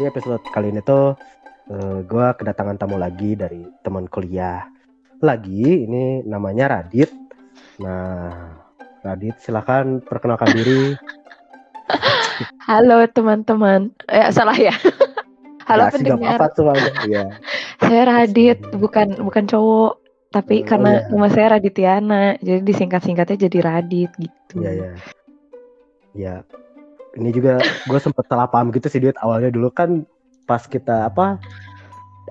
[0.00, 1.12] Jadi episode kali ini tuh
[1.68, 4.64] uh, gue kedatangan tamu lagi dari teman kuliah.
[5.20, 7.12] Lagi ini namanya Radit.
[7.84, 8.48] Nah,
[9.04, 10.96] Radit silakan perkenalkan diri.
[12.64, 13.92] Halo teman-teman.
[14.08, 14.72] Eh salah ya.
[15.68, 16.40] Halo gak pendengar.
[16.40, 16.72] apa-apa tuh.
[17.04, 17.36] Iya.
[17.84, 20.00] Saya Radit, bukan bukan cowok,
[20.32, 21.12] tapi Oh, karena iya.
[21.12, 24.64] nama saya Raditiana, jadi disingkat-singkatnya jadi Radit gitu.
[24.64, 24.90] Iya, iya.
[26.16, 26.34] Ya.
[27.10, 30.06] Ini juga gue sempet salah paham gitu sih Dit awalnya dulu kan
[30.44, 31.38] pas kita apa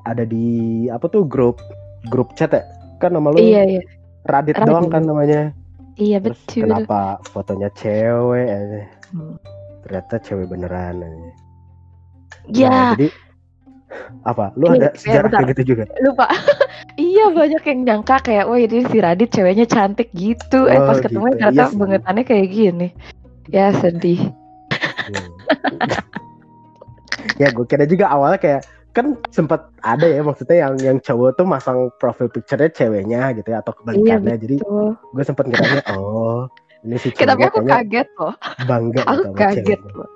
[0.04, 0.48] ada di
[0.88, 1.60] apa tuh grup
[2.08, 2.64] grup chat ya
[2.98, 3.82] kan nama lu Iya, iya.
[4.24, 4.68] Radit, Radit.
[4.68, 5.52] doang kan namanya
[5.96, 6.64] Iya terus betul.
[6.64, 9.36] kenapa fotonya cewek aja Hmm.
[9.82, 11.32] ternyata cewek beneran aja.
[12.48, 13.08] Ya, Nah, jadi
[14.22, 15.40] apa lu Ini, ada sejarah bentar.
[15.42, 16.26] kayak gitu juga lupa.
[16.96, 20.70] iya banyak yang nyangka kayak, wah ini si Radit ceweknya cantik gitu.
[20.70, 21.36] eh Oh, pas ketemu gitu.
[21.36, 21.78] ternyata Iya sih.
[21.78, 22.88] bengetannya kayak gini.
[23.50, 24.22] Ya sedih.
[27.36, 31.46] Ya gue kira juga awalnya kayak kan sempat ada ya maksudnya yang yang cowok tuh
[31.46, 34.98] masang profil picture-nya ceweknya gitu ya atau kebalikannya jadi Tuh.
[34.98, 36.50] gue sempat ngiranya oh
[36.82, 38.34] ini si Kayak, tapi aku kaget loh.
[38.66, 39.98] bangga Aku gitu kaget ceweknya.
[40.00, 40.10] loh.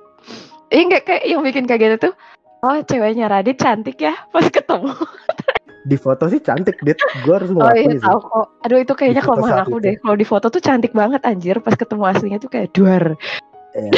[0.71, 2.09] Iya nggak kayak yang bikin kaget itu.
[2.63, 4.95] Oh ceweknya Radit cantik ya pas ketemu.
[5.83, 6.95] di foto sih cantik dit
[7.27, 8.47] gue harus Oh iya sih kok.
[8.63, 9.85] Aduh itu kayaknya kelemahan aku itu.
[9.91, 9.95] deh.
[9.99, 11.59] Kalau di foto tuh cantik banget anjir.
[11.59, 13.19] Pas ketemu aslinya tuh kayak duar.
[13.73, 13.89] Eh,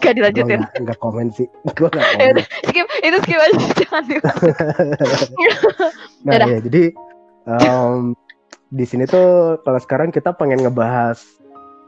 [0.00, 0.58] gue dilanjutin.
[0.58, 1.44] nggak nggak komen sih.
[1.76, 2.32] Gue nggak Ya komen.
[2.32, 2.86] udah, skip.
[2.98, 4.02] Itu skip aja jangan
[6.24, 6.46] nah Yaudah.
[6.48, 6.82] ya jadi
[7.46, 8.16] em,
[8.68, 11.20] di sini tuh kalau sekarang kita pengen ngebahas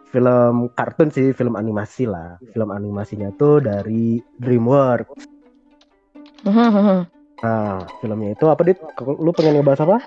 [0.06, 2.36] film kartun sih film animasi lah.
[2.46, 5.24] Film animasinya tuh dari DreamWorks
[7.40, 9.98] nah filmnya itu apa dit lu pengen ngebahas apa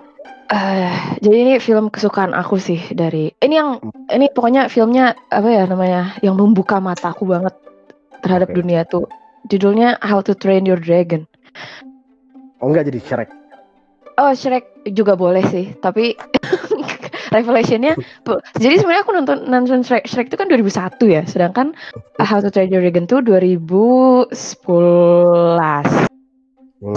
[0.54, 3.80] Eh, jadi ini film kesukaan aku sih dari ini yang
[4.12, 7.56] ini pokoknya filmnya apa ya namanya yang membuka mataku banget
[8.22, 8.62] terhadap Oke.
[8.62, 9.08] dunia tuh.
[9.50, 11.26] Judulnya How to Train Your Dragon.
[12.62, 13.30] oh enggak jadi Shrek
[14.20, 16.14] Oh Shrek juga boleh sih, tapi
[17.34, 17.98] revelationnya
[18.54, 21.74] jadi sebenarnya aku nonton nonton Shrek, Shrek itu kan 2001 ya, sedangkan
[22.22, 24.30] uh, How to Train Your Dragon tuh 2011
[24.70, 26.13] Hmm.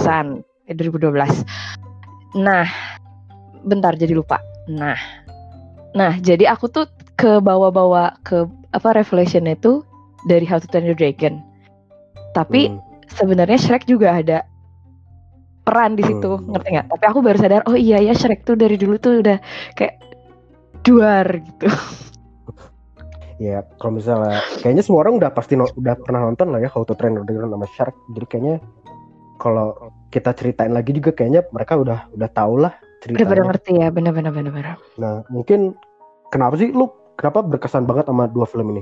[0.03, 1.15] San eh, 2012.
[2.43, 2.67] Nah,
[3.63, 4.43] bentar jadi lupa.
[4.67, 4.99] Nah,
[5.95, 6.85] nah jadi aku tuh
[7.17, 9.81] ke bawa-bawa ke apa revelationnya itu
[10.27, 11.39] dari How to Train Your Dragon.
[12.35, 12.77] Tapi Hmm.
[13.15, 14.43] sebenarnya Shrek juga ada
[15.63, 16.53] peran di situ, Hmm.
[16.53, 16.87] ngerti nggak?
[16.93, 19.39] Tapi aku baru sadar, oh iya ya Shrek tuh dari dulu tuh udah
[19.73, 19.97] kayak
[20.85, 21.67] duar gitu.
[23.37, 26.81] ya kalau misalnya kayaknya semua orang udah pasti no- udah pernah nonton lah ya How
[26.85, 28.55] to Train Your Dragon sama Shark jadi kayaknya
[29.37, 32.73] kalau kita ceritain lagi juga kayaknya mereka udah udah tahu lah
[33.07, 34.73] Udah pada ngerti ya, bener-bener bener-bener.
[34.97, 35.77] Nah, mungkin
[36.33, 38.81] kenapa sih lu kenapa berkesan banget sama dua film ini?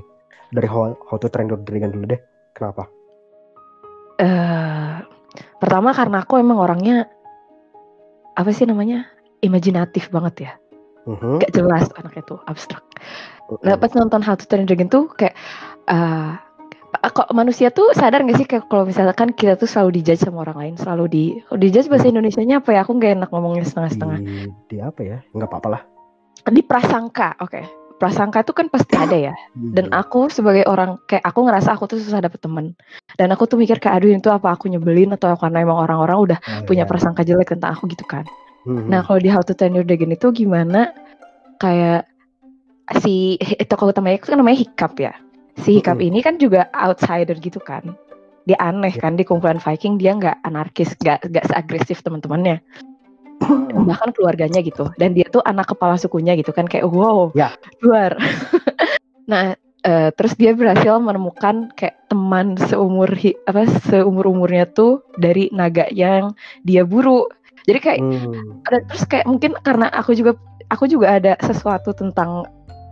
[0.56, 2.22] Dari How, How to Train Your Dragon dulu deh.
[2.56, 2.88] Kenapa?
[4.16, 5.04] eh
[5.60, 7.12] pertama karena aku emang orangnya
[8.40, 9.04] apa sih namanya
[9.44, 10.52] imajinatif banget ya,
[11.04, 11.44] Mhm.
[11.44, 12.80] gak jelas anaknya tuh abstrak.
[13.52, 13.68] Mhm.
[13.68, 15.36] Nah pas nonton How to Train Your Dragon tuh kayak
[15.92, 16.32] eh
[17.02, 20.58] kok manusia tuh sadar gak sih kayak kalau misalkan kita tuh selalu dijudge sama orang
[20.58, 22.86] lain, selalu di dijudge bahasa Indonesianya apa ya?
[22.86, 24.20] Aku gak enak ngomongnya setengah-setengah.
[24.22, 24.36] di,
[24.70, 25.18] di apa ya?
[25.34, 25.82] Nggak apa-apa lah.
[26.46, 27.62] Di prasangka, oke.
[27.96, 29.34] Prasangka itu kan pasti ada ya.
[29.56, 29.96] Dan Mhm.
[29.96, 32.76] aku sebagai orang kayak aku ngerasa aku tuh susah dapet temen.
[33.16, 36.40] Dan aku tuh mikir kayak aduh itu apa aku nyebelin atau karena emang orang-orang udah
[36.44, 36.90] Ah, punya ya.
[36.92, 38.28] prasangka jelek tentang aku gitu kan.
[38.68, 38.92] Mhm.
[38.92, 40.92] Nah kalau di How to Train Your Dragon itu gimana
[41.58, 42.04] kayak
[43.02, 45.16] si tokoh utamanya itu kan namanya Hiccup ya.
[45.56, 46.10] Si Hiccup Mm-mm.
[46.12, 47.96] ini kan juga outsider gitu kan.
[48.46, 49.02] Dia aneh Ya.
[49.02, 52.62] kan di kumpulan Viking dia nggak anarkis, nggak nggak seagresif teman-temannya.
[53.74, 54.92] Bahkan keluarganya gitu.
[55.00, 57.56] Dan dia tuh anak kepala sukunya gitu kan kayak wow, Ya.
[57.82, 58.16] luar.
[59.32, 63.10] nah eh, terus dia berhasil menemukan kayak teman seumur
[63.50, 67.26] apa seumur umurnya tuh dari naga yang dia buru.
[67.66, 68.62] Jadi kayak Hmm.
[68.70, 70.38] ada terus kayak mungkin karena aku juga
[70.70, 72.46] aku juga ada sesuatu tentang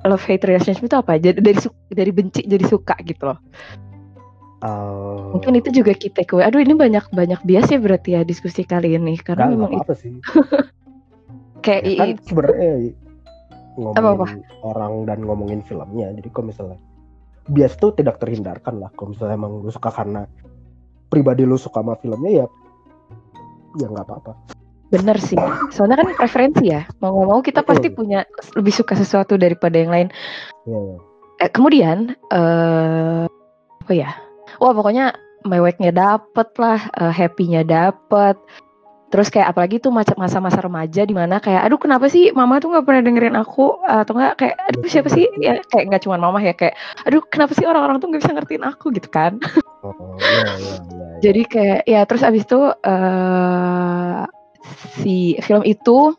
[0.06, 1.60] love hate relationship itu apa jadi dari
[1.90, 3.40] dari benci jadi suka gitu loh
[4.64, 5.36] Oh.
[5.36, 8.96] mungkin itu juga kita kue aduh ini banyak banyak bias ya berarti ya diskusi kali
[8.96, 10.12] ini karena nggak memang itu sih.
[11.68, 12.72] kayak Ya kan sebenarnya
[13.76, 14.26] ngomongin Apa-apa?
[14.64, 16.16] orang dan ngomongin filmnya.
[16.16, 16.80] Jadi kalau misalnya
[17.52, 18.88] bias tuh tidak terhindarkan lah.
[18.96, 20.32] Kalau misalnya emang lu suka karena
[21.12, 22.46] pribadi lu suka sama filmnya ya
[23.84, 24.32] ya nggak apa-apa.
[24.94, 25.40] Bener sih.
[25.74, 26.86] Soalnya kan preferensi ya.
[27.02, 28.22] Mau nggak mau kita pasti punya
[28.54, 30.08] lebih suka sesuatu daripada yang lain.
[30.70, 30.96] Ya, ya.
[31.42, 33.26] eh, kemudian eh
[33.84, 34.14] apa ya.
[34.62, 35.18] Wah pokoknya
[35.50, 38.38] meweknya dapet lah eh, happy-nya dapet.
[39.14, 42.74] Terus kayak apalagi tuh macam masa-masa remaja di mana kayak aduh kenapa sih mama tuh
[42.74, 43.78] nggak pernah dengerin aku?
[43.86, 45.30] Atau enggak kayak aduh siapa sih?
[45.38, 46.74] ya kayak nggak cuma mama ya kayak
[47.06, 48.86] aduh kenapa sih orang-orang tuh nggak bisa ngertiin aku?
[48.94, 49.38] Gitu kan.
[49.86, 51.18] Oh, iya, iya, iya, iya.
[51.22, 54.26] Jadi kayak ya terus abis itu uh,
[55.00, 56.16] si film itu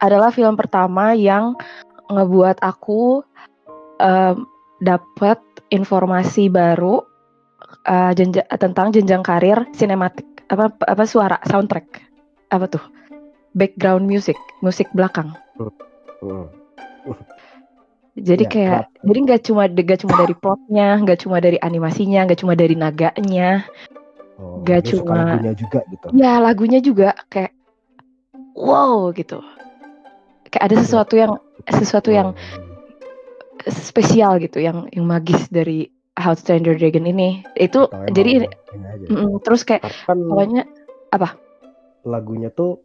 [0.00, 1.56] adalah film pertama yang
[2.10, 3.22] ngebuat aku
[4.00, 4.36] um,
[4.80, 5.38] dapat
[5.68, 7.04] informasi baru
[7.86, 12.02] uh, jenja, tentang jenjang karir sinematik apa apa suara soundtrack
[12.50, 12.82] apa tuh
[13.54, 15.36] background music musik belakang.
[16.20, 16.50] Hmm.
[18.20, 19.04] Jadi ya, kayak kenapa?
[19.06, 23.64] jadi nggak cuma nggak cuma dari plotnya, nggak cuma dari animasinya, nggak cuma dari naganya,
[24.40, 26.06] oh, oh, cuma lagunya juga gitu.
[26.16, 27.52] Ya lagunya juga kayak
[28.56, 29.44] wow gitu.
[30.50, 31.32] Kayak ada sesuatu yang
[31.68, 33.70] sesuatu yang oh.
[33.70, 37.44] spesial gitu, yang yang magis dari How to Train Your Dragon ini.
[37.54, 38.48] Itu jadi
[39.06, 40.64] mm, terus kayak kan, pokoknya
[41.12, 41.36] apa?
[42.08, 42.80] Lagunya tuh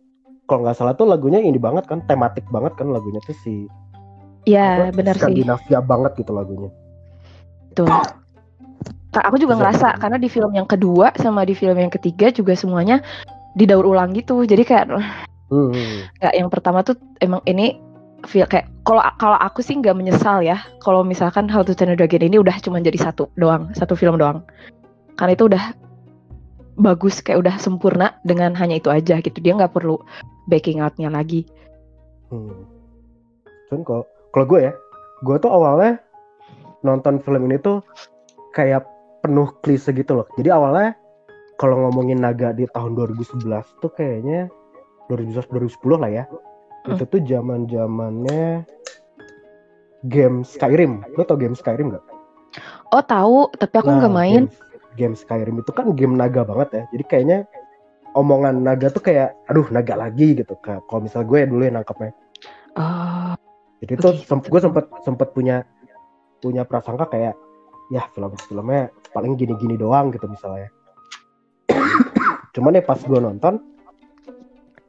[0.45, 3.65] kalau nggak salah tuh lagunya ini banget kan, tematik banget kan lagunya tuh si
[4.45, 5.25] Iya benar sih.
[5.25, 6.69] Skandinavia banget gitu lagunya.
[7.73, 7.89] Tuh.
[9.23, 12.99] Aku juga ngerasa karena di film yang kedua sama di film yang ketiga juga semuanya
[13.55, 14.43] didaur ulang gitu.
[14.43, 14.91] Jadi kayak
[15.51, 16.11] hmm.
[16.19, 17.79] kayak yang pertama tuh emang ini
[18.25, 21.99] feel kayak kalau kalau aku sih nggak menyesal ya kalau misalkan How to Train Your
[21.99, 24.43] Dragon ini udah cuma jadi satu doang, satu film doang.
[25.15, 25.63] Karena itu udah
[26.75, 29.39] bagus kayak udah sempurna dengan hanya itu aja gitu.
[29.39, 29.95] Dia nggak perlu
[30.51, 31.47] backing outnya lagi.
[32.27, 32.67] Hmm.
[33.71, 33.81] Cuman
[34.33, 34.73] kalau gue ya
[35.23, 36.03] gue tuh awalnya
[36.83, 37.81] nonton film ini tuh
[38.53, 38.85] kayak
[39.25, 40.27] penuh klise gitu loh.
[40.37, 40.93] Jadi awalnya
[41.57, 43.41] kalau ngomongin naga di tahun 2011
[43.81, 44.47] tuh kayaknya
[45.09, 46.25] 2011 2010 lah ya.
[46.85, 47.01] Hmm.
[47.01, 48.61] itu tuh zaman zamannya
[50.05, 51.01] game Skyrim.
[51.17, 52.05] Lo tau game Skyrim gak?
[52.93, 54.41] Oh tahu tapi aku nggak nah, main.
[54.45, 54.53] game,
[54.93, 56.83] game Skyrim itu kan game naga banget ya.
[56.93, 57.39] Jadi kayaknya
[58.13, 60.53] omongan naga tuh kayak aduh naga lagi gitu.
[60.61, 62.13] Kalau misal gue ya dulu yang nangkepnya.
[62.77, 63.33] Oh
[63.83, 64.49] jadi tuh okay.
[64.49, 65.67] gue sempet sempet punya
[66.39, 67.37] punya prasangka kayak
[67.93, 70.69] ya film-filmnya paling gini-gini doang gitu misalnya.
[72.55, 73.61] Cuman ya pas gue nonton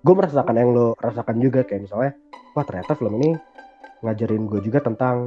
[0.06, 2.14] gue merasakan yang lo rasakan juga kayak misalnya
[2.54, 3.34] wah ternyata film ini
[4.06, 5.26] ngajarin gue juga tentang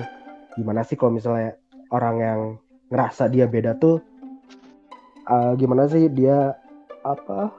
[0.55, 1.59] gimana sih kalau misalnya
[1.91, 2.39] orang yang
[2.87, 3.99] ngerasa dia beda tuh
[5.27, 6.55] uh, gimana sih dia
[7.03, 7.51] apa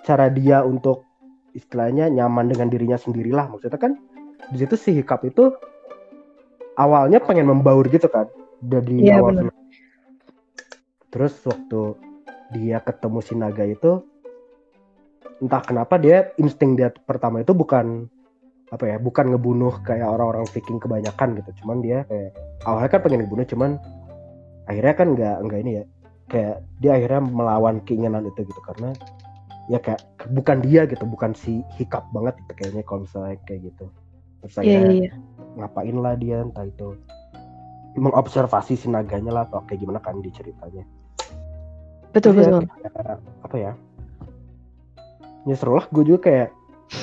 [0.00, 1.04] cara dia untuk
[1.52, 3.52] istilahnya nyaman dengan dirinya sendirilah.
[3.52, 4.00] Maksudnya kan
[4.48, 5.52] di situ si Hikap itu
[6.80, 8.26] awalnya pengen membaur gitu kan
[8.60, 9.56] dari iya, awal film.
[11.10, 11.80] Terus waktu
[12.54, 14.04] dia ketemu si naga itu
[15.40, 18.06] entah kenapa dia insting dia pertama itu bukan
[18.70, 21.64] apa ya bukan ngebunuh kayak orang-orang Viking kebanyakan gitu.
[21.64, 22.36] Cuman dia kayak
[22.68, 23.70] awalnya kan pengen ngebunuh cuman
[24.70, 25.84] akhirnya kan nggak nggak ini ya
[26.30, 28.60] kayak dia akhirnya melawan keinginan itu gitu.
[28.62, 28.94] Karena
[29.66, 33.86] ya kayak bukan dia gitu bukan si hikap banget itu kayaknya kalau misalnya kayak gitu.
[34.40, 35.14] Terus yeah, yeah.
[35.58, 36.94] ngapain lah dia entah itu
[37.98, 40.86] mengobservasi si naganya lah atau kayak gimana kan di ceritanya.
[42.10, 42.64] Betul terus betul.
[42.82, 43.72] ya, kayak, apa ya
[45.46, 45.86] ya seru lah.
[45.90, 46.48] Gue juga kayak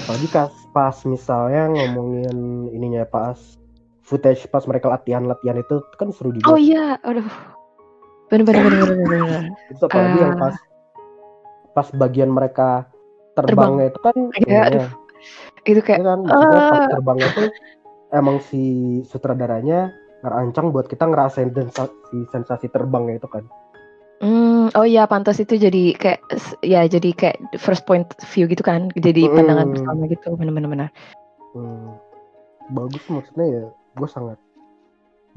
[0.04, 2.38] apalagi pas, pas misalnya ngomongin
[2.76, 3.40] ininya pas
[4.04, 6.48] footage pas mereka latihan latihan itu kan seru juga.
[6.52, 7.28] Oh iya aduh.
[8.28, 10.22] Bener bener bener bener bener itu apalagi uh...
[10.24, 10.56] yang pas
[11.72, 12.70] pas bagian mereka
[13.38, 13.92] terbangnya terbang.
[13.92, 14.16] itu kan
[14.48, 14.90] ya, aduh.
[15.64, 16.72] Itu kayak kan uh...
[16.72, 17.50] pas terbangnya tuh
[18.12, 18.64] emang si
[19.08, 19.92] sutradaranya
[20.26, 23.46] ngerancang buat kita ngerasain sensasi sensasi terbangnya itu kan
[24.18, 26.26] Hmm, oh iya pantas itu jadi kayak
[26.66, 29.74] ya jadi kayak first point view gitu kan, jadi pandangan hmm.
[29.78, 30.90] pertama gitu, benar-benar.
[31.54, 32.02] Hmm.
[32.74, 34.42] Bagus maksudnya ya, gue sangat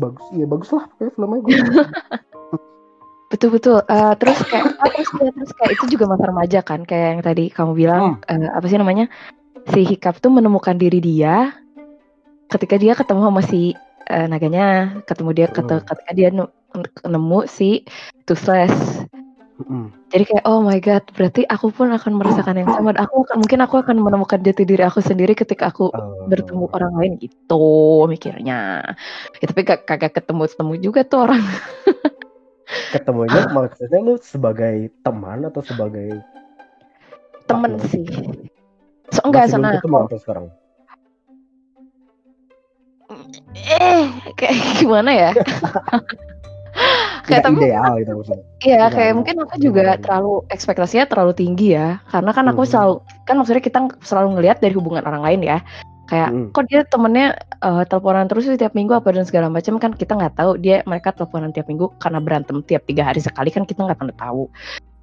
[0.00, 1.60] bagus, ya bagus lah kayak filmnya gue.
[3.36, 3.84] betul betul.
[3.84, 7.20] Uh, terus kayak oh, terus, ya, terus kayak itu juga masa remaja kan, kayak yang
[7.20, 8.32] tadi kamu bilang hmm.
[8.32, 9.12] uh, apa sih namanya?
[9.68, 11.52] si Hikap tuh menemukan diri dia
[12.48, 13.76] ketika dia ketemu sama si
[14.08, 16.28] uh, naganya, ketemu dia ketika, ketika dia
[17.04, 17.84] nemu si
[18.24, 19.04] Toothless.
[19.60, 19.92] Mm.
[20.08, 22.96] Jadi kayak oh my god, berarti aku pun akan merasakan yang sama.
[22.96, 26.24] Aku akan mungkin aku akan menemukan jati diri aku sendiri ketika aku oh.
[26.32, 27.60] bertemu orang lain gitu
[28.08, 28.80] mikirnya.
[29.36, 31.44] Ya, tapi kagak ketemu ketemu juga tuh orang.
[32.94, 36.22] Ketemunya maksudnya lu sebagai teman atau sebagai
[37.50, 38.06] temen sih
[39.10, 39.74] So, enggak sana.
[40.22, 40.54] sekarang?
[43.68, 44.04] Eh,
[44.38, 45.30] kayak gimana ya?
[47.26, 48.44] kayak tapi ideal itu maksudnya.
[48.62, 51.98] Iya, kayak mungkin aku juga terlalu ekspektasinya terlalu tinggi ya.
[52.08, 52.70] Karena kan aku hmm.
[52.70, 52.94] selalu
[53.26, 55.58] kan maksudnya kita selalu ngelihat dari hubungan orang lain ya.
[56.10, 56.48] Kayak hmm.
[56.50, 60.34] kok dia temennya uh, teleponan terus setiap minggu apa dan segala macam kan kita nggak
[60.34, 63.98] tahu dia mereka teleponan tiap minggu karena berantem tiap tiga hari sekali kan kita nggak
[63.98, 64.50] pernah tahu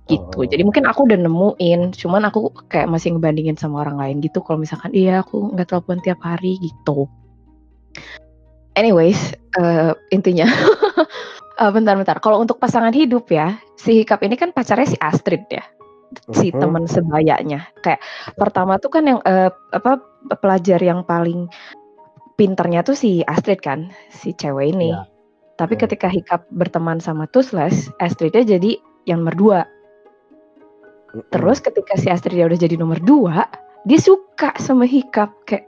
[0.07, 0.39] gitu.
[0.43, 0.47] Oh.
[0.47, 4.39] Jadi mungkin aku udah nemuin, cuman aku kayak masih ngebandingin sama orang lain gitu.
[4.39, 7.11] Kalau misalkan iya aku nggak telepon tiap hari gitu.
[8.77, 9.17] Anyways,
[9.57, 10.45] uh, intinya
[11.57, 12.21] Eh, bentar-bentar.
[12.21, 15.65] Kalau untuk pasangan hidup ya, si Hikap ini kan pacarnya si Astrid ya,
[16.29, 16.61] si Mhm.
[16.61, 17.65] teman sebayanya.
[17.81, 18.05] Kayak
[18.37, 19.97] pertama tuh kan yang eh, apa
[20.37, 21.49] pelajar yang paling
[22.37, 24.93] pinternya tuh si Astrid kan, si cewek ini.
[24.93, 25.09] Iya.
[25.57, 25.89] Tapi Iya.
[25.89, 28.77] ketika Hikap berteman sama Toothless, Astridnya jadi
[29.09, 29.59] yang nomor dua.
[31.33, 33.49] Terus ketika si Astrid udah jadi nomor dua,
[33.81, 35.65] dia suka sama Hikap kayak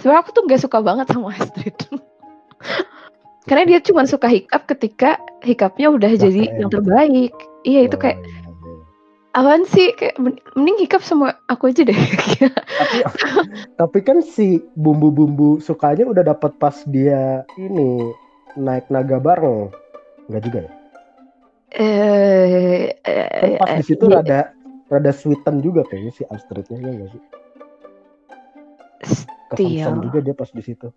[0.00, 1.76] sebenarnya aku tuh nggak suka banget sama Astrid.
[3.46, 7.30] Karena dia cuma suka Hikap ketika Hikapnya udah Udah jadi yang terbaik.
[7.62, 8.42] Iya itu Oh, kayak iya, iya.
[9.32, 11.94] apaan sih kayak men- mending Hikap sama aku aja deh.
[12.80, 12.98] tapi
[13.76, 18.10] tapi kan si bumbu-bumbu sukanya udah dapat pas dia ini
[18.56, 19.70] naik naga bareng
[20.26, 20.72] nggak juga ya
[21.76, 24.40] Eh, kan eh, pas di situ iya, rada
[24.88, 27.22] rada sweeten juga kayaknya si Astridnya ya nggak sih
[29.52, 30.00] Still.
[30.02, 30.88] juga dia pas di situ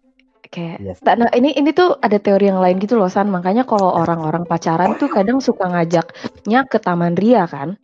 [0.49, 0.97] kayak Yes.
[0.99, 4.43] tak- nah, ini ini tuh ada teori yang lain gitu loh San makanya kalau orang-orang
[4.43, 7.77] pacaran tuh kadang suka ngajaknya ke Taman Ria kan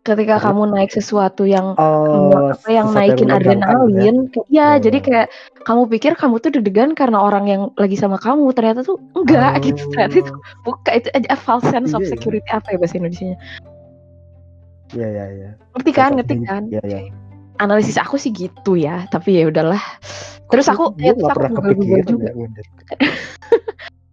[0.00, 3.36] ketika kamu naik sesuatu yang oh apa yang naikin gitu ya.
[3.36, 5.04] adrenalin kayak ya Iya, jadi iya.
[5.04, 5.26] kayak
[5.60, 9.62] kamu pikir kamu tuh deg-degan karena orang yang lagi sama kamu ternyata tuh enggak Oh.
[9.68, 10.32] gitu ternyata itu
[10.64, 12.12] bukan itu aja false sense of Iya, iya.
[12.16, 13.36] security apa ya bahasa Indonesia
[14.90, 15.50] Iya iya iya.
[15.72, 17.00] ngerti kan of ngerti kan Iya iya.
[17.56, 19.80] analisis aku sih gitu ya tapi ya udahlah
[20.50, 22.34] terus aku ya, terus aku google google juga ya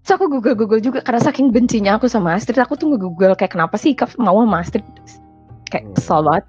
[0.07, 3.51] terus aku google google juga karena saking bencinya aku sama Astrid aku tuh nge-google kayak
[3.57, 4.85] kenapa sih Kak mau sama Astrid
[5.67, 5.95] kayak Hmm.
[5.99, 6.45] kesel banget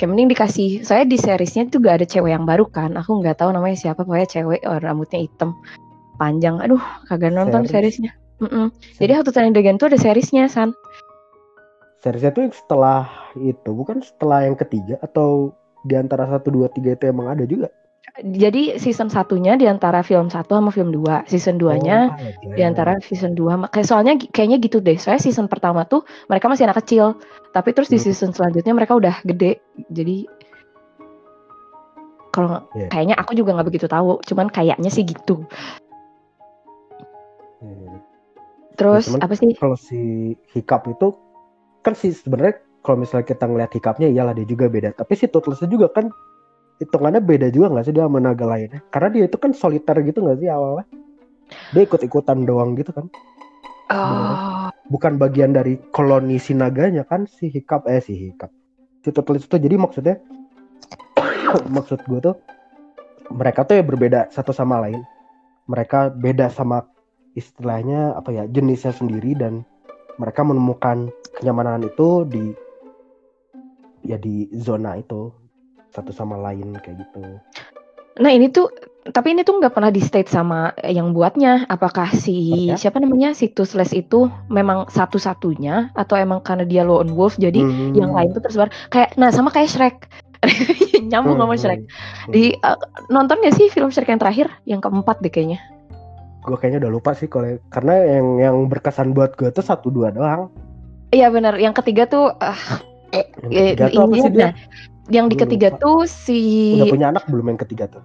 [0.00, 3.42] kayak mending dikasih saya di seriesnya tuh gak ada cewek yang baru kan aku nggak
[3.42, 5.52] tahu namanya siapa pokoknya cewek oh, rambutnya hitam
[6.16, 8.00] panjang aduh kagak nonton Series?
[8.00, 8.70] seriesnya Mm-mm.
[9.02, 10.72] jadi How to Train Your Dragon tuh ada seriesnya San
[11.98, 13.10] Seriesnya tuh setelah
[13.42, 15.50] itu bukan setelah yang ketiga atau
[15.82, 17.74] di antara satu dua tiga itu emang ada juga.
[18.18, 22.54] Jadi season satunya di antara film 1 sama film 2 season 2 nya Oh, ada.
[22.58, 26.66] di antara season 2 kayak soalnya kayaknya gitu deh soalnya season pertama tuh mereka masih
[26.66, 27.14] anak kecil
[27.54, 28.10] tapi terus di Hmm.
[28.10, 30.26] season selanjutnya mereka udah gede jadi
[32.28, 32.90] kalau Iya.
[32.90, 35.46] kayaknya aku juga nggak begitu tahu cuman kayaknya sih gitu
[37.58, 38.02] Hmm.
[38.74, 39.98] terus cuman apa sih Kalau si
[40.54, 41.14] Hikap itu
[41.82, 44.94] kan sih sebenarnya kalau misalnya kita ngeliat Hikapnya iyalah dia juga beda.
[44.94, 46.08] Tapi si Toothless juga kan
[46.78, 48.80] hitungannya beda juga nggak sih dia sama naga lainnya?
[48.90, 50.86] Karena dia itu kan soliter gitu nggak sih awalnya?
[51.74, 53.06] Dia ikut-ikutan doang gitu kan?
[53.90, 58.48] oh Bukan bagian dari koloni si naganya kan si Hikap eh si Hikap.
[59.04, 60.16] Si Toothless itu jadi maksudnya
[61.76, 62.36] maksud gue tuh
[63.28, 65.02] mereka tuh ya berbeda satu sama lain.
[65.68, 66.88] Mereka beda sama
[67.36, 69.60] istilahnya apa ya jenisnya sendiri dan
[70.16, 72.44] mereka menemukan kenyamanan itu di
[74.02, 75.30] ya di zona itu
[75.90, 77.20] satu sama lain kayak gitu.
[78.18, 78.66] nah ini tuh
[79.08, 82.76] tapi ini tuh nggak pernah di state sama yang buatnya apakah si ya?
[82.76, 87.94] siapa namanya si Toothless itu memang satu-satunya atau emang karena dia lone wolf jadi Hmm.
[87.96, 89.96] yang lain tuh tersebar kayak nah sama kayak Shrek
[91.10, 91.88] nyambung sama Shrek
[92.28, 92.76] di uh,
[93.08, 95.62] nonton gak sih film Shrek yang terakhir yang keempat deh kayaknya
[96.44, 100.08] gue kayaknya udah lupa sih kalau karena yang yang berkesan buat gue tuh satu dua
[100.08, 100.48] doang.
[101.10, 102.32] iya benar yang ketiga tuh
[103.12, 104.40] eh, Yang eh, tuh apa ini sih dia?
[104.48, 104.52] nah,
[105.08, 105.80] yang di ketiga lupa.
[105.80, 106.40] tuh si
[106.76, 108.04] Udah punya anak belum yang ketiga tuh?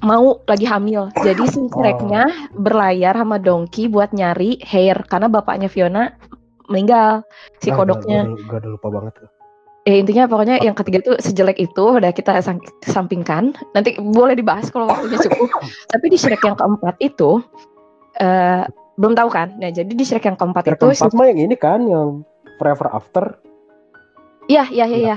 [0.00, 1.68] mau lagi hamil jadi si Oh.
[1.72, 6.12] Shreknya berlayar sama Donkey buat nyari hair karena bapaknya Fiona
[6.68, 7.24] meninggal
[7.58, 9.28] si Ah, kodoknya Gue udah, udah lupa banget tuh.
[9.82, 13.56] Eh intinya pokoknya yang ketiga tuh sejelek itu udah kita sang- sampingkan.
[13.72, 15.48] Nanti boleh dibahas kalau waktunya cukup.
[15.92, 17.40] Tapi di Shrek yang keempat itu
[18.16, 18.62] eh
[18.96, 19.56] belum tahu kan.
[19.56, 22.08] Nah, jadi di Shrek yang keempat Yang itu keempat mah yang ini kan yang
[22.60, 23.24] Forever After.
[24.46, 25.16] Iya, iya, iya, iya.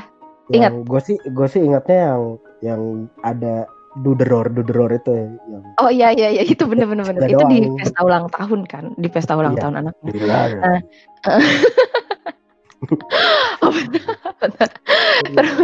[0.51, 0.71] Ingat.
[0.83, 2.23] Gue sih gue sih ingatnya yang
[2.59, 2.81] yang
[3.23, 7.29] ada Duderor Duderor itu ya, yang Oh iya iya iya itu bener bener bener.
[7.29, 9.61] Itu di pesta ulang tahun kan, di pesta ulang Iya.
[9.63, 10.11] tahun anaknya.
[10.11, 10.51] bilang
[13.63, 14.03] Oh, bener,
[14.43, 14.69] bener.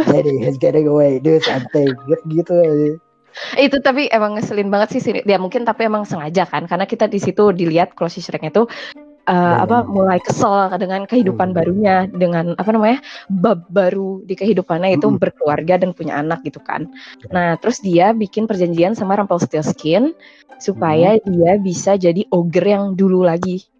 [0.08, 2.90] Daddy is getting away do something gitu, gitu aja.
[3.60, 5.20] itu tapi emang ngeselin banget sih sini.
[5.22, 8.50] Ya mungkin tapi emang sengaja kan karena kita di situ dilihat kalau si Shreknya
[9.30, 11.56] Ya, apa mulai kesel dengan kehidupan Hmm.
[11.56, 12.98] barunya dengan apa namanya
[13.30, 15.22] bab baru di kehidupannya itu Mm-mm.
[15.22, 16.90] berkeluarga dan punya anak gitu kan.
[17.22, 17.30] Ya.
[17.30, 20.18] Nah terus dia bikin perjanjian sama Rumpelstiltskin
[20.58, 23.70] supaya dia bisa jadi ogre yang dulu lagi.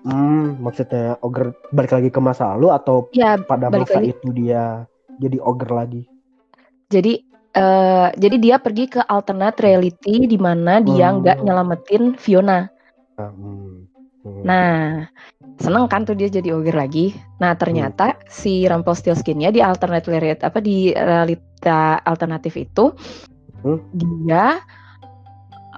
[0.00, 4.14] Hmm, maksudnya ogre balik lagi ke masa lalu atau Ya pada masa lagi.
[4.14, 4.86] itu dia
[5.18, 6.02] jadi ogre lagi?
[6.86, 7.20] jadi
[7.50, 11.18] eh, jadi dia pergi ke alternate reality di mana dia Hmm.
[11.18, 12.70] nggak nyelamatin Fiona.
[13.14, 13.89] Ah, hmm.
[14.20, 14.44] Hmm.
[14.44, 15.08] Nah,
[15.56, 17.16] seneng kan tuh dia jadi ogre lagi.
[17.40, 22.92] Nah, ternyata si Rumpelstiltskin-nya di alternate reality apa di realita alternatif itu
[23.60, 23.80] Hmm.
[23.92, 24.60] dia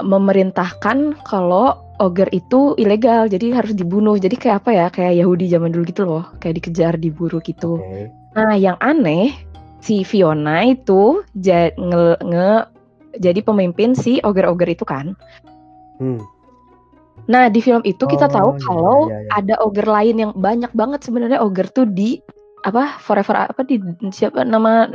[0.02, 4.18] memerintahkan kalau ogre itu ilegal, jadi harus dibunuh.
[4.18, 4.86] Jadi kayak apa ya?
[4.90, 7.78] Kayak Yahudi zaman dulu gitu loh, kayak dikejar, diburu gitu.
[7.78, 8.10] Oke.
[8.34, 9.30] Nah, yang aneh
[9.78, 12.66] si Fiona itu ja- nge, nge-
[13.20, 15.12] jadi pemimpin si ogre-ogre itu kan.
[16.00, 16.18] Hmm.
[17.30, 19.30] Nah, di film itu kita Oh, tahu iya, kalau iya, iya.
[19.38, 22.18] ada ogre lain yang banyak banget sebenarnya ogre tuh di
[22.62, 23.78] apa forever apa di
[24.10, 24.86] siapa nama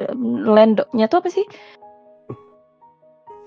[0.48, 1.44] landnya tuh apa sih?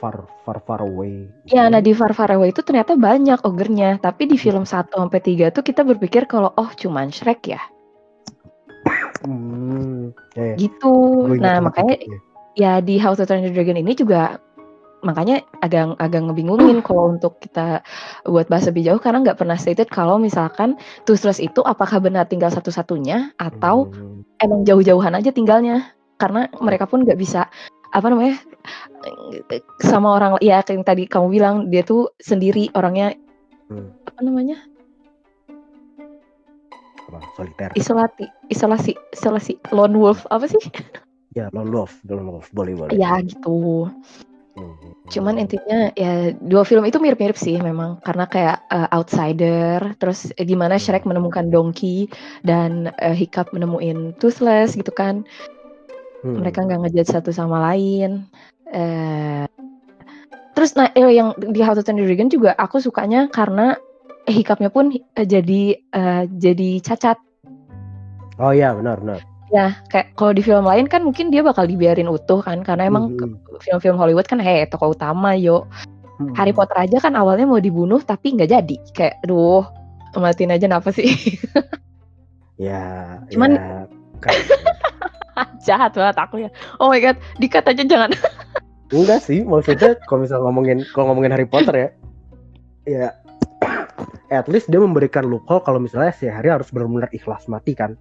[0.01, 1.29] Far far far away.
[1.45, 5.21] Ya, nah di Far Far Away itu ternyata banyak oggernya, tapi di film 1 sampai
[5.21, 7.61] 3 tuh kita berpikir kalau oh cuman Shrek ya,
[9.21, 10.17] Hmm.
[10.33, 10.57] Ya, ya.
[10.57, 11.29] gitu.
[11.37, 12.19] Nah, makanya ya.
[12.57, 14.41] ya di How to Train Your Dragon ini juga
[15.01, 17.81] makanya agak agak ngebingungin kalau untuk kita
[18.29, 20.77] buat bahas lebih jauh karena nggak pernah stated kalau misalkan
[21.09, 24.23] Toothless itu apakah benar tinggal satu-satunya atau Hmm.
[24.41, 25.97] emang jauh-jauhan aja tinggalnya.
[26.21, 27.49] Karena mereka pun nggak bisa
[27.91, 28.37] apa namanya
[29.81, 33.17] sama orang ya kayak yang tadi kamu bilang dia tuh sendiri orangnya
[33.73, 33.89] Hmm.
[34.05, 34.61] apa namanya?
[37.09, 37.19] Apa?
[37.35, 37.71] Soliter.
[37.75, 39.55] Isolasi isolasi isolasi.
[39.73, 40.61] Lone wolf apa sih?
[41.33, 42.47] Ya lone wolf lone wolf.
[42.53, 42.93] Boleh boleh.
[42.95, 43.89] Ya gitu.
[45.11, 47.99] Cuman intinya ya dua film itu mirip-mirip sih memang.
[48.07, 52.07] Karena kayak uh, outsider terus eh, gimana Shrek menemukan Donkey
[52.47, 55.27] dan uh, Hiccup menemuin Toothless gitu kan.
[56.21, 56.37] Hmm.
[56.37, 58.29] mereka nggak ngejudge satu sama lain.
[58.69, 59.49] Eh
[60.53, 63.81] terus nah eh, yang di How to Train Your Dragon juga aku sukanya karena
[64.29, 67.17] Hiccupnya pun eh, jadi eh, jadi cacat.
[68.37, 72.07] Oh ya benar benar ya kayak kalau di film lain kan mungkin dia bakal dibiarin
[72.07, 75.67] utuh kan karena emang Hmm, film-film Hollywood kan hei tokoh utama yo.
[76.23, 76.37] Hmm.
[76.37, 78.77] Harry Potter aja kan awalnya mau dibunuh tapi nggak jadi.
[78.95, 79.67] Kayak aduh
[80.15, 81.11] matiin aja napa sih.
[82.61, 83.89] Ya Cuman- ya,
[84.21, 84.35] kan.
[85.67, 86.51] jahat banget aku ya.
[86.77, 88.13] Oh my god dikat aja jangan.
[88.93, 91.89] Enggak sih maksudnya kalau misal ngomongin kalau ngomongin Harry Potter ya
[92.85, 93.07] ya
[94.35, 97.95] at least dia memberikan loophole kalau misalnya si Harry harus benar-benar ikhlas mati kan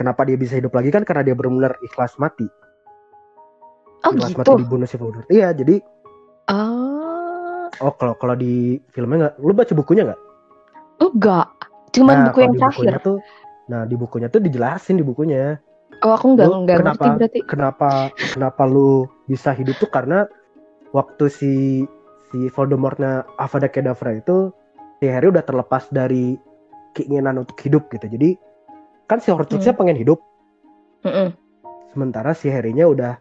[0.00, 0.88] kenapa dia bisa hidup lagi?
[0.88, 2.48] Kan karena dia benar-benar ikhlas mati.
[4.00, 4.40] Oh ikhlas gitu?
[4.40, 5.28] mati dibunuh si Voldemort.
[5.28, 5.76] Iya jadi
[6.48, 7.68] oh.
[7.80, 9.34] Oh kalau kalau di filmnya nggak?
[9.40, 10.20] Lu baca bukunya nggak?
[11.00, 11.46] Enggak.
[11.90, 12.94] Cuman nah buku yang terakhir.
[13.04, 13.18] tuh
[13.70, 15.60] nah di bukunya tuh dijelasin di bukunya.
[16.00, 17.38] Oh aku nggak Lu nggak kenapa- ngerti berarti.
[17.44, 19.90] kenapa kenapa lu bisa hidup tuh?
[19.92, 20.24] Karena
[20.90, 21.52] waktu si
[22.30, 24.48] si Voldemortnya Avada Kedavra itu
[24.98, 26.34] si Harry udah terlepas dari
[26.94, 28.06] keinginan untuk hidup gitu.
[28.10, 28.34] Jadi
[29.10, 30.22] kan si Horcruxnya pengen hidup
[31.02, 31.34] Mm-mm.
[31.90, 33.18] sementara si Harry-nya udah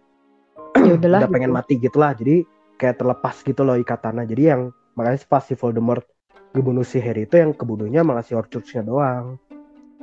[0.85, 1.25] Ya udahlah.
[1.25, 1.57] udah pengen gitu.
[1.57, 2.45] mati gitulah jadi
[2.77, 4.61] kayak terlepas gitu loh ikatannya jadi yang
[4.93, 6.05] makanya pas si Voldemort
[6.53, 9.41] ngebunuh si Harry itu yang kebunuhnya malah si Horcruxnya doang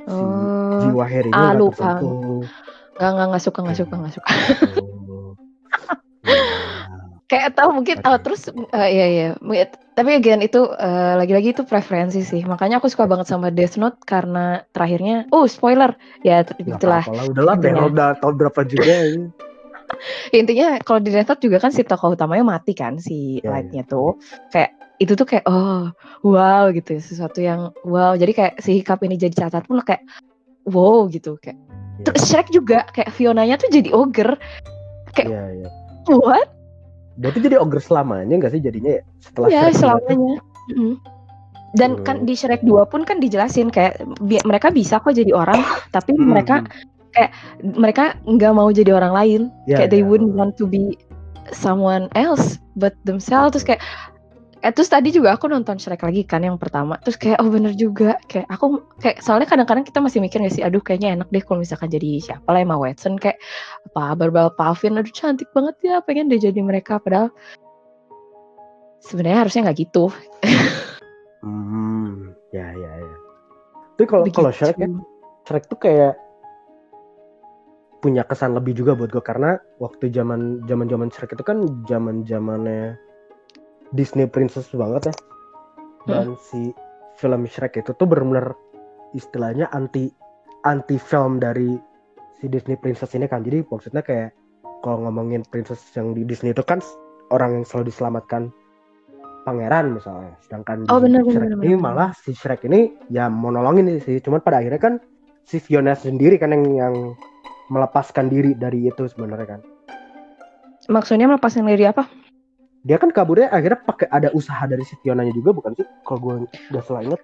[0.03, 1.75] si Oh, jiwa Harry-nya ah, nggak lupa.
[1.95, 2.43] tersentuh
[2.97, 4.27] nggak nggak nggak suka nggak suka nggak suka.
[7.27, 7.43] Ya.
[7.43, 8.07] Kayak tahu mungkin Oke.
[8.07, 8.41] oh, terus
[8.73, 9.27] iya iya.
[9.43, 12.45] Mungkin- Tapi again itu eh, lagi-lagi itu preferensi sih.
[12.45, 17.25] Makanya aku suka banget sama Death Note karena terakhirnya oh spoiler ya itulah apa-apa lah,
[17.89, 19.27] udah tahun berapa juga ini.
[20.35, 23.83] intinya kalau di Death Note juga kan si tokoh utamanya mati kan si Iya, Lightnya
[23.83, 24.19] tuh
[24.51, 25.87] kayak itu tuh kayak oh
[26.23, 30.03] wow gitu sesuatu yang wow jadi kayak si Hiccup ini jadi catat pun kayak
[30.67, 31.55] wow gitu kayak
[31.97, 34.37] Iya, terus Shrek juga kayak Fionanya tuh jadi ogre
[35.11, 35.67] kayak- Iya, iya.
[36.11, 36.51] what
[37.17, 39.03] Tuh jadi ogre selamanya nggak sih jadinya ya?
[39.19, 40.35] Setelah ya Shrek selamanya
[40.67, 40.93] Mm.
[41.73, 42.03] dan Hmm.
[42.03, 46.11] kan di Shrek 2 pun kan dijelasin kayak bi- mereka bisa kok jadi orang tapi
[46.13, 46.31] Hmm.
[46.31, 46.63] mereka
[47.11, 47.31] kayak
[47.63, 50.07] mereka nggak mau jadi orang lain Iya, kayak they iya.
[50.07, 50.93] wouldn't want to be
[51.49, 53.81] someone else but themselves terus kayak
[54.61, 56.97] eh, terus tadi juga aku nonton Shrek lagi kan yang pertama.
[57.01, 58.17] Terus kayak oh bener juga.
[58.25, 61.61] Kayak aku kayak soalnya kadang-kadang kita masih mikir gak sih aduh kayaknya enak deh kalau
[61.61, 63.17] misalkan jadi siapa lah Emma Watson.
[63.21, 63.37] Kayak
[63.93, 66.97] apa Barbara Palvin aduh cantik banget ya pengen deh jadi mereka.
[66.97, 67.29] Padahal
[69.01, 70.09] sebenarnya harusnya nggak gitu.
[71.45, 73.17] Hmm, ya ya ya.
[73.97, 74.51] Tapi kalau kalau.
[74.51, 74.89] Shrek ya,
[75.45, 76.17] Shrek tuh kayak
[77.97, 82.21] punya kesan lebih juga buat gue karena waktu zaman zaman zaman Shrek itu kan zaman
[82.29, 82.93] zamannya
[83.91, 85.15] Disney Princess banget ya.
[86.07, 86.71] Dan si
[87.19, 88.55] film Shrek itu tuh benar-benar
[89.11, 90.07] istilahnya anti
[90.63, 91.75] anti film dari
[92.39, 93.43] si Disney Princess ini kan.
[93.43, 94.31] Jadi maksudnya kayak
[94.83, 96.79] kalau ngomongin princess yang di Disney itu kan
[97.33, 98.53] orang yang selalu diselamatkan
[99.43, 100.35] pangeran misalnya.
[100.43, 101.83] Sedangkan Oh, di benar, Shrek benar, ini benar.
[101.83, 104.19] malah si Shrek ini ya mau nolongin sih.
[104.21, 104.93] Cuman pada akhirnya kan
[105.43, 106.95] si Fiona sendiri kan yang yang
[107.67, 109.61] melepaskan diri dari itu sebenarnya kan.
[110.87, 112.07] maksudnya melepaskan diri apa
[112.83, 115.85] Dia kan kaburnya akhirnya pakai ada usaha dari si Fionanya juga bukan sih?
[116.03, 116.33] Kalau gue
[116.69, 117.21] nggak salah inget.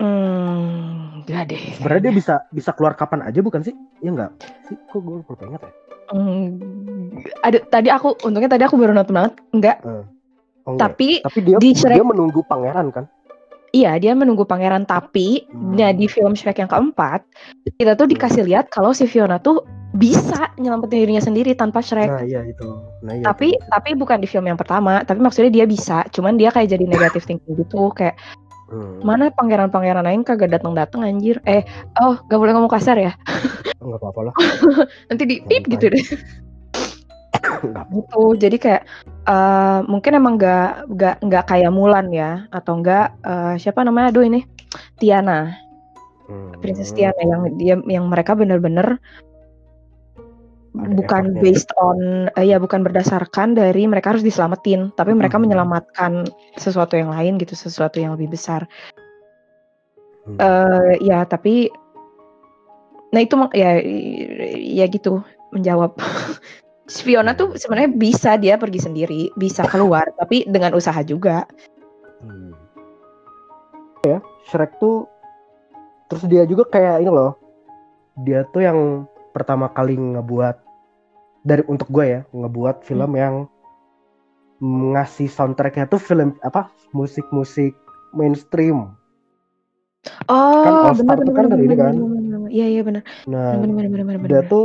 [0.00, 3.74] hmm gak deh Sebenarnya dia bisa bisa keluar kapan aja bukan sih?
[4.00, 4.32] Ya enggak
[4.66, 4.76] sih?
[4.88, 5.72] Kok gue lupa inget ya?
[6.10, 10.04] Hmm, ada tadi aku untungnya tadi aku baru nonton banget enggak Hmm.
[10.66, 10.92] Oh, enggak.
[10.92, 13.04] Tapi tapi dia di Shrek- dia menunggu pangeran kan
[13.70, 15.78] iya dia menunggu pangeran tapi Hmm.
[15.78, 17.22] nah di film Shrek yang keempat
[17.78, 22.06] kita tuh dikasih lihat kalau si Fiona tuh bisa nyelamatin dirinya sendiri tanpa Shrek.
[22.06, 22.68] nah iya itu.
[23.02, 23.66] Nah iya tapi itu.
[23.66, 26.06] tapi bukan di film yang pertama tapi maksudnya dia bisa.
[26.14, 28.14] Cuman dia kayak jadi negatif thinking gitu kayak
[28.70, 29.02] Hmm.
[29.02, 31.42] mana pangeran-pangeran lain kagak datang-datang anjir.
[31.42, 31.66] Eh
[31.98, 33.18] oh gak boleh ngomong kasar ya?
[33.82, 34.34] Nggak apa-apa lah.
[35.10, 35.98] Nanti di pip gitu deh.
[37.90, 38.22] Gitu.
[38.38, 38.86] Jadi kayak
[39.26, 42.46] eh, mungkin emang gak gak nggak kayak Mulan ya?
[42.54, 44.14] Atau enggak eh, siapa namanya?
[44.14, 44.46] Aduh ini.
[45.02, 45.50] Tiana.
[46.30, 46.54] Hmm.
[46.62, 49.02] Princess Tiana yang dia yang mereka bener-bener
[50.70, 55.50] bukan based on eh, ya bukan berdasarkan dari mereka harus diselamatin tapi mereka Hmm.
[55.50, 58.70] menyelamatkan sesuatu yang lain gitu sesuatu yang lebih besar
[60.28, 60.38] Hmm.
[60.38, 61.72] eh ya tapi
[63.10, 63.82] nah itu ya
[64.54, 65.98] ya gitu menjawab
[66.86, 71.50] Si Fiona tuh sebenarnya bisa dia pergi sendiri bisa keluar tapi dengan usaha juga
[72.22, 72.52] Hmm.
[74.06, 75.08] ya Shrek tuh
[76.06, 77.34] terus dia juga kayak ini loh
[78.22, 80.56] dia tuh yang pertama kali ngebuat
[81.46, 83.34] dari untuk gue ya ngebuat film yang
[84.60, 87.72] ngasih soundtracknya tuh film apa musik-musik
[88.12, 88.92] mainstream.
[90.28, 91.94] Oh Kan All Star benar tuh benar kan benar dari ini benar, kan?
[92.52, 93.02] iya iya benar.
[93.24, 94.64] Nah benar benar benar dia tuh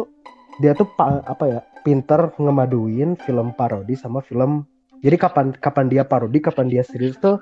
[0.60, 4.63] dia tuh pa- apa ya pinter ngemaduin film parodi sama film
[5.04, 7.39] jadi kapan kapan dia parodi kapan dia serius tuh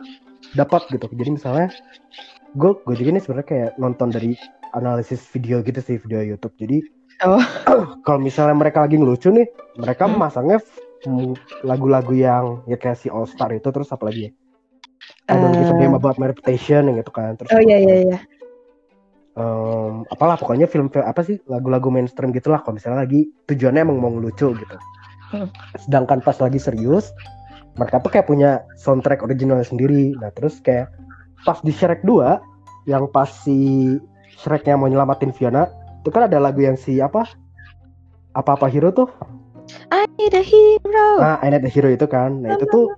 [0.53, 1.09] dapat gitu.
[1.09, 1.67] Jadi misalnya
[2.53, 4.37] gue gue juga nih sebenarnya kayak nonton dari
[4.77, 6.53] analisis video gitu sih video YouTube.
[6.59, 6.85] Jadi
[7.21, 7.39] Oh.
[8.05, 9.47] kalau misalnya mereka lagi ngelucu nih
[9.77, 10.17] mereka Hmm.
[10.17, 10.57] masangnya
[11.61, 14.31] lagu-lagu yang ya kayak si All Star itu terus apa lagi ya
[15.27, 15.79] I don't give a Eh.
[15.83, 18.19] damn about my reputation yang itu kan terus oh iya iya iya
[19.35, 23.97] em, apalah pokoknya film film apa sih lagu-lagu mainstream gitulah kalau misalnya lagi tujuannya emang
[23.99, 24.77] mau ngelucu gitu.
[25.33, 25.49] Hmm.
[25.81, 27.09] Sedangkan pas lagi serius
[27.73, 30.13] mereka tuh kayak punya soundtrack original sendiri.
[30.21, 30.93] Nah terus kayak
[31.43, 33.97] pas di Shrek 2 yang pas si
[34.39, 35.65] Shreknya mau nyelamatin Fiona
[36.03, 37.23] itu kan ada lagu yang si apa?
[38.35, 39.07] Apa apa hero tuh?
[39.95, 41.23] I need a hero.
[41.23, 42.43] Nah I Need a Hero itu kan.
[42.43, 42.91] Nah itu tuh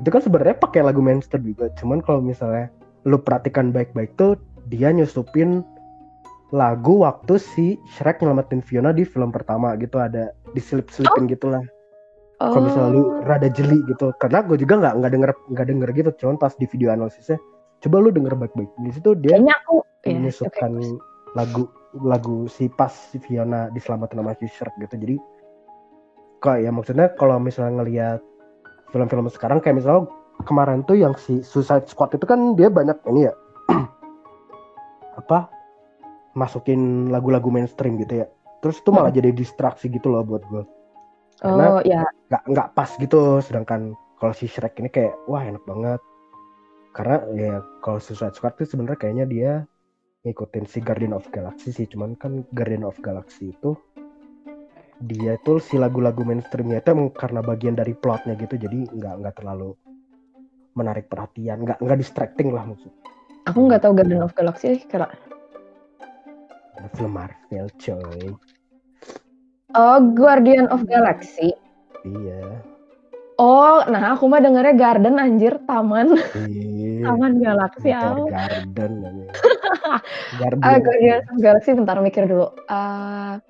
[0.00, 1.68] itu kan sebenarnya pakai lagu mainstream juga.
[1.76, 2.72] Cuman kalau misalnya
[3.04, 4.40] lu perhatikan baik-baik tuh
[4.72, 5.60] dia nyusupin
[6.56, 10.00] lagu waktu si Shrek nyelamatin Fiona di film pertama gitu.
[10.00, 11.60] Ada diselip-selipin gitu lah
[12.40, 13.24] kalau misalnya lu Oh.
[13.24, 14.12] rada jeli gitu.
[14.16, 16.10] Karena gue juga nggak nggak denger nggak denger gitu.
[16.24, 17.36] Cuman pas di video analisisnya
[17.84, 18.70] coba lu denger baik-baik.
[18.80, 19.76] Di situ dia kayaknya aku
[20.08, 20.70] ya, menyusupkan
[21.36, 21.68] lagu
[22.02, 24.94] lagu si pas si Fiona diselamatin sama si Shrek gitu.
[24.96, 25.16] Jadi
[26.40, 28.20] kok ya maksudnya kalau misalnya ngelihat
[28.92, 30.08] film-film sekarang kayak misalnya
[30.44, 33.34] kemarin tuh yang si Suicide Squad itu kan dia banyak ini ya.
[35.20, 35.48] Apa?
[36.36, 38.26] Masukin lagu-lagu mainstream gitu ya.
[38.60, 40.64] Terus itu malah jadi distraksi gitu loh buat gue
[41.44, 42.04] oh ya.
[42.32, 43.42] nggak nggak pas gitu.
[43.44, 46.00] Sedangkan kalau si Shrek ini kayak wah enak banget.
[46.96, 49.52] Karena ya kalau Suicide Squad itu sebenarnya kayaknya dia
[50.26, 53.78] ngikutin si Guardian of Galaxy sih cuman kan Guardian of Galaxy itu
[54.98, 59.34] dia itu si lagu-lagu mainstreamnya itu emang karena bagian dari plotnya gitu jadi nggak nggak
[59.38, 59.78] terlalu
[60.74, 62.90] menarik perhatian nggak nggak distracting lah maksud.
[63.46, 65.06] Aku nggak tahu Guardian of Galaxy karena
[66.96, 68.34] film Marvel coy.
[69.78, 71.54] Oh Guardian of Galaxy?
[72.02, 72.66] Iya.
[73.36, 76.18] Oh nah aku mah dengernya Garden anjir taman.
[76.34, 76.74] Iya.
[77.06, 77.70] Taman ah
[78.26, 78.94] Garden.
[80.40, 82.52] Garden Ah, Guardian of Galaxy bentar mikir dulu.
[82.70, 83.40] Ah,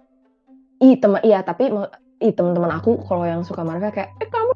[0.80, 1.72] ih teman iya tapi
[2.20, 4.52] ih teman-teman aku kalau yang suka Marvel kayak eh kamu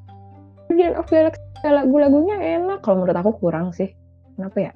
[0.69, 2.81] Guardian of Galaxy lagu-lagunya enak.
[2.85, 3.93] Kalau menurut aku kurang sih.
[4.37, 4.73] Kenapa ya?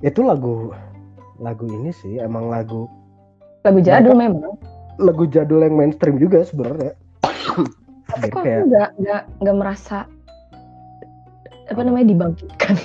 [0.00, 0.72] Itu lagu
[1.42, 2.88] lagu ini sih emang lagu
[3.62, 4.56] lagu jadul memang.
[5.00, 6.92] Lagu jadul yang mainstream juga sebenarnya.
[8.12, 9.98] Tapi kok kayak aku nggak nggak nggak merasa
[11.70, 11.80] apa?
[11.80, 12.76] namanya dibangkitkan?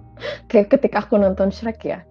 [0.52, 2.04] Kayak ketika aku nonton Shrek ya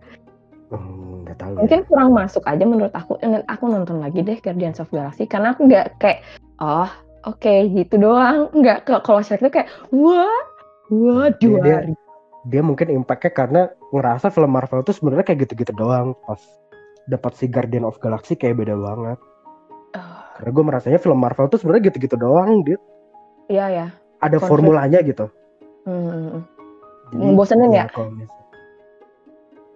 [0.71, 1.60] hmm, tahu ya.
[1.62, 5.53] mungkin kurang masuk aja menurut aku dan aku nonton lagi deh Guardians of Galaxy karena
[5.53, 6.19] aku nggak kayak
[6.60, 6.89] oh
[7.25, 8.47] oke gitu doang.
[8.53, 10.41] Nggak kalau Shrek itu kayak wah
[10.89, 11.93] wah Dia- dua dia- hari
[12.47, 16.15] dia mungkin impactnya karena ngerasa film Marvel itu sebenarnya kayak gitu-gitu doang.
[16.23, 16.39] Pas
[17.05, 19.19] dapat si Guardian of Galaxy kayak beda banget.
[19.97, 22.77] Oh, karena gue merasanya film Marvel itu sebenarnya gitu-gitu doang dia
[23.49, 23.88] iya ya
[24.21, 24.47] ada Konflik.
[24.47, 25.25] formulanya gitu.
[25.84, 26.45] Hmm,
[27.10, 27.86] Jadi, Ngebosenin ya?
[27.89, 28.38] kalau mis-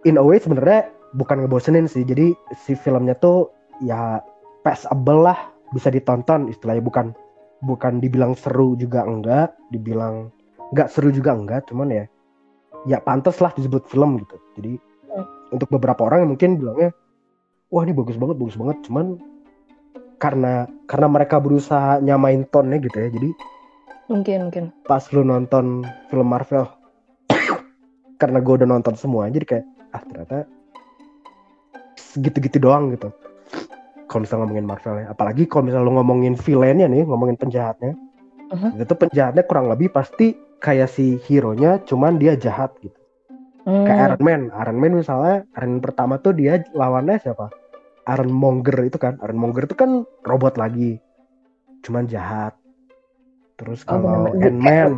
[0.03, 3.51] in a way sebenarnya bukan ngebosenin sih jadi si filmnya tuh
[3.83, 4.19] ya
[4.61, 5.37] passable lah
[5.71, 7.11] bisa ditonton istilahnya bukan
[7.63, 10.29] bukan dibilang seru juga enggak dibilang
[10.73, 12.05] enggak seru juga enggak cuman ya
[12.83, 14.75] ya pantas lah disebut film gitu jadi
[15.13, 15.29] Hmm.
[15.53, 16.89] untuk beberapa orang yang mungkin bilangnya
[17.69, 19.21] wah ini bagus banget bagus banget cuman
[20.17, 23.29] karena karena mereka berusaha nyamain tonnya gitu ya jadi
[24.09, 24.65] Mungkin mungkin.
[24.89, 26.65] pas lu nonton film Marvel
[28.21, 30.49] karena gue udah nonton semua jadi kayak ah ternyata
[31.95, 33.09] segitu-gitu doang gitu.
[34.05, 37.97] Kalau misalnya ngomongin Marvel ya apalagi kalau misalnya lu ngomongin villainnya nih ngomongin penjahatnya
[38.53, 38.85] Mhm.
[38.85, 42.93] itu penjahatnya kurang lebih pasti kayak si hero nya cuman dia jahat gitu.
[43.63, 43.87] Hmm.
[43.87, 44.41] kayak Iron Man.
[44.53, 47.49] Iron Man misalnya Iron Man pertama tuh dia lawannya siapa?
[48.05, 49.15] Iron Monger itu kan.
[49.23, 50.99] Iron Monger itu kan robot lagi
[51.81, 52.53] cuman jahat.
[53.55, 54.51] Terus Oh, kalau bener-bener.
[54.51, 54.91] Ant-Man.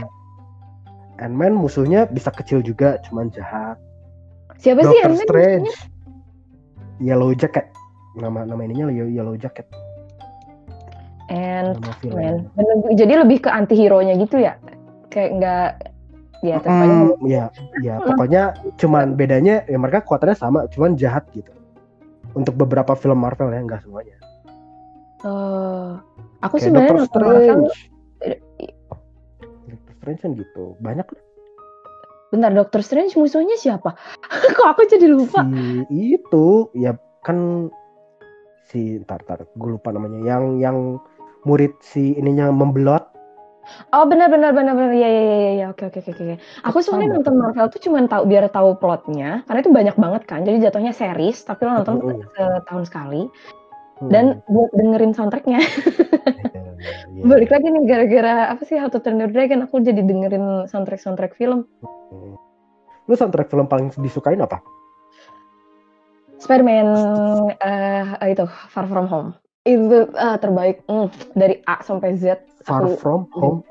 [1.16, 3.78] Ant-Man musuhnya bisa kecil juga cuman jahat
[4.58, 5.76] Siapa sih Doctor Ant-Man Strange musuhnya?
[6.98, 7.66] Yellow Jacket
[8.16, 9.68] nama nama ininya Yellow Jacket
[11.28, 12.36] nama Man.
[12.94, 14.56] jadi lebih ke anti hero-nya gitu ya?
[15.10, 15.68] Kayak nggak
[16.42, 16.70] ya Hmm,
[17.10, 17.50] ngomong- ya
[17.82, 18.44] ya pokoknya
[18.78, 21.50] cuman bedanya ya mereka kuatannya sama cuman jahat gitu
[22.32, 24.14] untuk beberapa film Marvel ya nggak semuanya
[25.26, 25.90] Eh,
[26.40, 27.74] aku sebenarnya Doctor nonton Marvel Strange.
[28.22, 28.38] eh,
[29.66, 30.64] Doctor Strange kan gitu.
[30.78, 31.24] Banyak lah.
[32.36, 33.96] Bentar Doctor Strange musuhnya siapa?
[34.56, 35.42] Kok aku jadi lupa?
[35.90, 36.94] Si itu ya
[37.26, 37.72] kan
[38.66, 40.78] si tar tar gue lupa namanya yang yang
[41.46, 43.16] murid si ininya membelot
[43.94, 46.38] Oh benar benar benar benar ya ya ya ya, oke oke oke oke.
[46.70, 47.18] Aku sebenarnya Sama.
[47.18, 50.46] nonton Marvel tuh cuma tahu biar tahu plotnya karena itu banyak banget kan.
[50.46, 53.26] Jadi jatuhnya series tapi lo nonton setahun sekali
[53.96, 55.60] Hmm, dan buat dengerin soundtracknya.
[57.16, 57.24] iya.
[57.32, 61.00] Balik lagi nih gara-gara apa sih How to Train Your Dragon aku jadi dengerin soundtrack
[61.00, 61.64] soundtrack film.
[61.80, 62.36] Hmm.
[63.08, 64.60] Lu soundtrack film paling disukain apa?
[66.36, 66.88] Spider-Man
[67.58, 69.34] eh itu Far From Home
[69.66, 72.38] itu eh, terbaik Mm, dari A sampai Z.
[72.62, 73.66] Far Aku From Home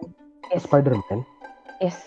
[0.50, 1.22] yes Spider-Man.
[1.78, 1.98] yes.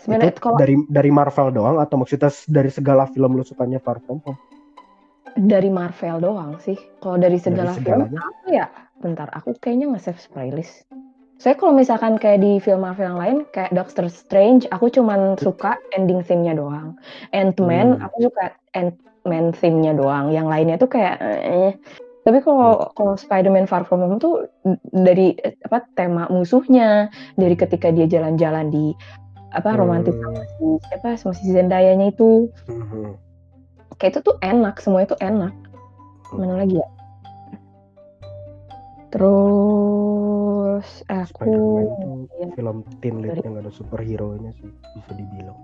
[0.00, 4.00] Sebenarnya Itu kalau dari dari Marvel doang atau maksudnya dari segala film lu sukanya Far
[4.02, 4.38] From Home?
[5.36, 6.76] Dari Marvel doang sih.
[7.00, 8.20] Kalau dari segala film segalanya?
[8.20, 8.66] apa ya?
[9.02, 10.86] Bentar, aku kayaknya nge-save playlist.
[11.42, 15.74] Saya kalau misalkan kayak di film Marvel yang lain, kayak Doctor Strange, aku cuman suka
[15.90, 16.94] ending theme-nya doang.
[17.34, 18.04] Ant-Man, Hmm.
[18.06, 20.30] aku suka Ant-Man theme-nya doang.
[20.30, 21.74] Yang lainnya tuh kayak eh.
[22.22, 24.46] Tapi kalau kalau Spider-Man Far From Home tuh
[24.94, 25.34] dari
[25.66, 28.94] apa tema musuhnya, dari ketika dia jalan-jalan di
[29.50, 30.30] apa romantis Hmm.
[30.30, 33.18] sama si siapa sama si Zendaya-nya itu Mhm.
[34.02, 35.54] Kayak itu tuh enak semua itu enak
[36.34, 36.88] mana lagi ya
[39.14, 41.78] terus aku tuh
[42.42, 42.50] iya.
[42.58, 44.66] film teen lead yang ada superhero-nya sih
[44.98, 45.54] bisa dibilang.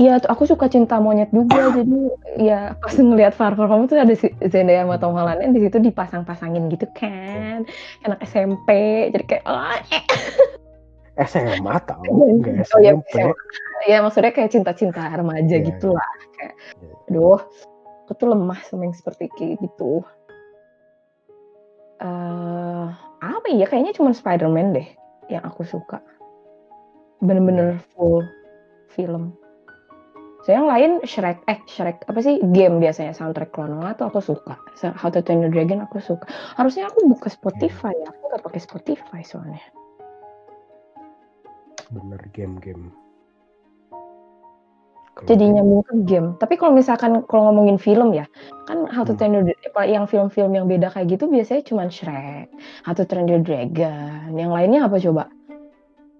[0.00, 2.00] iya tuh aku suka cinta monyet juga jadi
[2.40, 5.76] ya pas ngelihat Far From Home tuh ada si Zendaya sama Tom Holland di situ
[5.82, 7.68] dipasang-pasangin gitu kan
[8.08, 8.70] anak SMP
[9.12, 10.04] jadi kayak oh, eh.
[11.24, 13.12] SMA tau, enggak Oh, iya, SMP.
[13.16, 13.34] SMA.
[13.88, 16.94] ya maksudnya kayak cinta-cinta remaja Iya, gitu lah kayak Iya.
[17.10, 17.40] aduh
[18.04, 20.04] aku tuh lemah sama yang seperti kayak gitu.
[22.00, 22.86] Eh
[23.20, 24.88] apa ya kayaknya cuma Spider-Man deh
[25.28, 26.00] yang aku suka.
[27.20, 28.24] Bener-bener full
[28.88, 29.36] film.
[30.40, 34.56] So yang lain Shrek eh Shrek apa sih game biasanya soundtrack Klonoa tuh aku suka.
[34.72, 36.24] So, How to Train Your Dragon aku suka.
[36.56, 39.60] Harusnya aku buka Spotify ya aku gak pakai Spotify soalnya
[41.90, 42.94] Bener game-game.
[45.20, 46.28] Jadi nyambung ke game.
[46.40, 48.24] Tapi kalau misalkan kalau ngomongin film ya,
[48.64, 49.18] kan How to Hmm.
[49.20, 52.48] Train Your Dragon, yang film-film yang beda kayak gitu biasanya cuma Shrek,
[52.88, 54.32] How to Train Your Dragon.
[54.32, 55.28] Yang lainnya apa coba?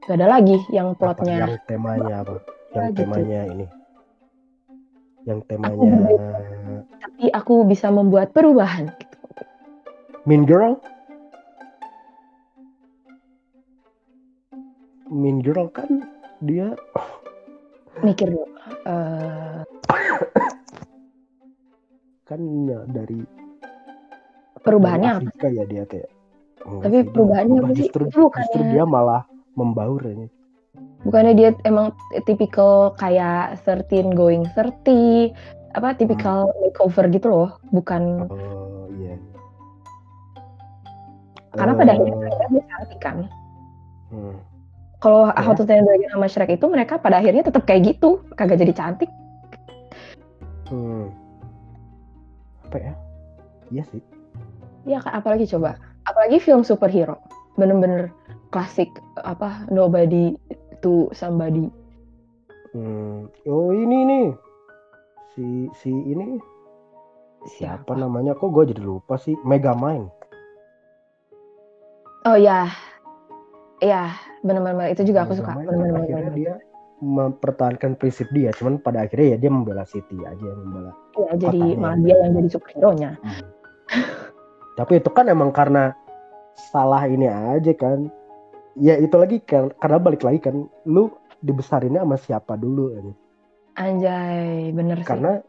[0.04, 1.36] Gak ada lagi yang apa, plotnya.
[1.48, 2.34] yang temanya apa?
[2.76, 2.98] Yang gitu.
[3.00, 3.66] temanya ini.
[5.24, 5.90] Yang temanya
[7.00, 8.92] Tapi aku bisa membuat perubahan.
[9.00, 9.16] Gitu.
[10.28, 10.76] Mean Girl.
[15.10, 16.04] Mean Girl kan
[16.40, 16.76] dia
[18.00, 18.46] Mikir dulu.
[18.86, 19.60] Eh,
[22.24, 23.20] kan ya dari
[24.56, 25.20] perubahannya dari apa?
[25.26, 26.08] Afrika ya dia kayak.
[26.60, 27.66] Enggak Tapi dia perubahannya berubah.
[27.66, 27.78] apa sih?
[27.82, 30.14] Justru, Itu bukannya- justru dia malah membaur ya.
[31.00, 35.32] Bukannya dia emang tipikal kayak 13 going 30,
[35.72, 39.16] apa tipikal makeover gitu loh, bukan Oh iya.
[41.50, 43.16] karena pada Eh, akhirnya dia cantik kan.
[44.08, 44.36] hmm.
[45.00, 45.40] Kalau Ya.
[45.40, 48.72] How to Train Dragon sama Shrek itu mereka pada akhirnya tetap kayak gitu, kagak jadi
[48.76, 49.08] cantik.
[50.68, 51.08] Hmm.
[52.68, 52.92] Apa ya?
[53.72, 54.02] Iya sih.
[54.84, 55.80] Ya Kak, apalagi coba?
[56.04, 57.16] Apalagi film superhero.
[57.56, 58.12] Bener-bener
[58.52, 58.92] klasik
[59.24, 60.36] apa nobody
[60.84, 61.72] to somebody.
[62.76, 63.26] Hmm.
[63.48, 64.28] Oh ini nih.
[65.34, 65.46] Si
[65.80, 66.36] si ini
[67.56, 67.92] siapa Siapa?
[67.96, 68.36] namanya?
[68.36, 69.34] Kok gue jadi lupa sih?
[69.48, 70.12] Megamind.
[72.28, 72.68] Oh ya.
[73.80, 74.12] Ya,
[74.44, 75.56] bener-bener itu juga aku suka.
[75.56, 76.32] Akhirnya bener-bener.
[76.36, 76.54] dia
[77.00, 80.92] mempertahankan prinsip dia, cuman pada akhirnya ya dia membela City aja yang membela.
[81.16, 83.10] Iya, jadi malah dia yang jadi superhero-nya.
[84.76, 85.96] Tapi itu kan emang karena
[86.72, 88.12] salah ini aja kan.
[88.78, 91.10] ya itu lagi kar- karena balik lagi kan lu
[91.42, 93.12] dibesarinnya sama siapa dulu ini
[93.74, 95.10] Anjay, bener sih.
[95.10, 95.42] karena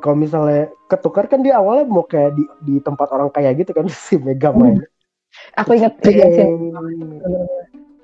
[0.00, 3.84] kalau misalnya ketukar kan dia awalnya mau kayak di, di tempat orang kaya gitu kan
[4.08, 4.80] si Mega main
[5.56, 6.46] Aku inget juga sih.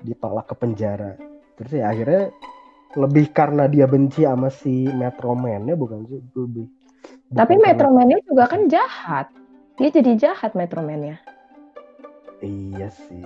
[0.03, 1.15] Ditolak ke penjara
[1.53, 2.29] terus ya akhirnya
[2.93, 6.69] lebih karena dia benci sama si Metro Man-nya bukan sih lebih
[7.33, 9.27] Tapi bukan Metro karena- Man-nya juga kan jahat.
[9.75, 11.17] Dia jadi jahat Metro Man-nya.
[12.39, 13.25] iya sih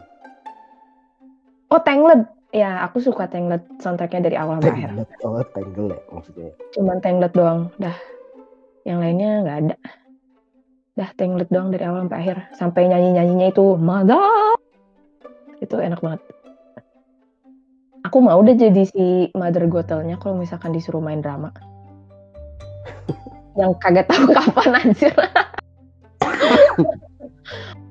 [1.67, 2.23] Oh, Tangled.
[2.51, 4.89] Ya, aku suka Tangled soundtracknya dari awal sampai akhir.
[4.91, 7.59] Tangled oh Tangle ya maksudnya Cuman Tangled doang.
[7.77, 7.95] Dah.
[8.83, 9.75] Yang lainnya nggak ada.
[10.91, 12.38] Dah Tangled doang dari awal sampai akhir.
[12.60, 14.60] Sampai nyanyi-nyanyinya itu Mother.
[15.63, 16.21] Itu enak banget.
[18.04, 21.56] Aku mau udah jadi si Mother Gotelnya kalau misalkan disuruh main drama.
[23.60, 25.13] Yang kagak tahu kapan anjir.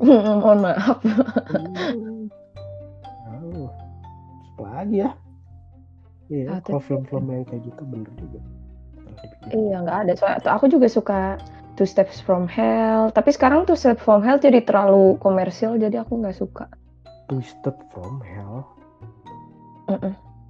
[0.01, 0.99] Mohon maaf.
[3.49, 3.69] Oh,
[4.61, 5.11] lagi ya?
[6.31, 8.39] Iya, kalau film-film yang kayak gitu bener juga.
[9.51, 10.13] Iya nggak ada.
[10.15, 11.37] Soalnya aku juga suka
[11.81, 13.09] Two Steps from Hell.
[13.09, 16.69] Tapi sekarang Two Steps from Hell jadi terlalu komersil, jadi aku nggak suka.
[17.25, 18.69] Twisted from Hell.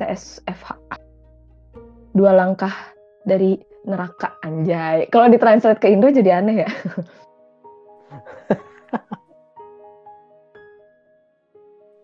[0.03, 0.99] TSFH.
[2.19, 2.75] Dua langkah
[3.23, 5.07] dari neraka anjay.
[5.07, 6.71] Kalau ditranslate ke Indo jadi aneh ya.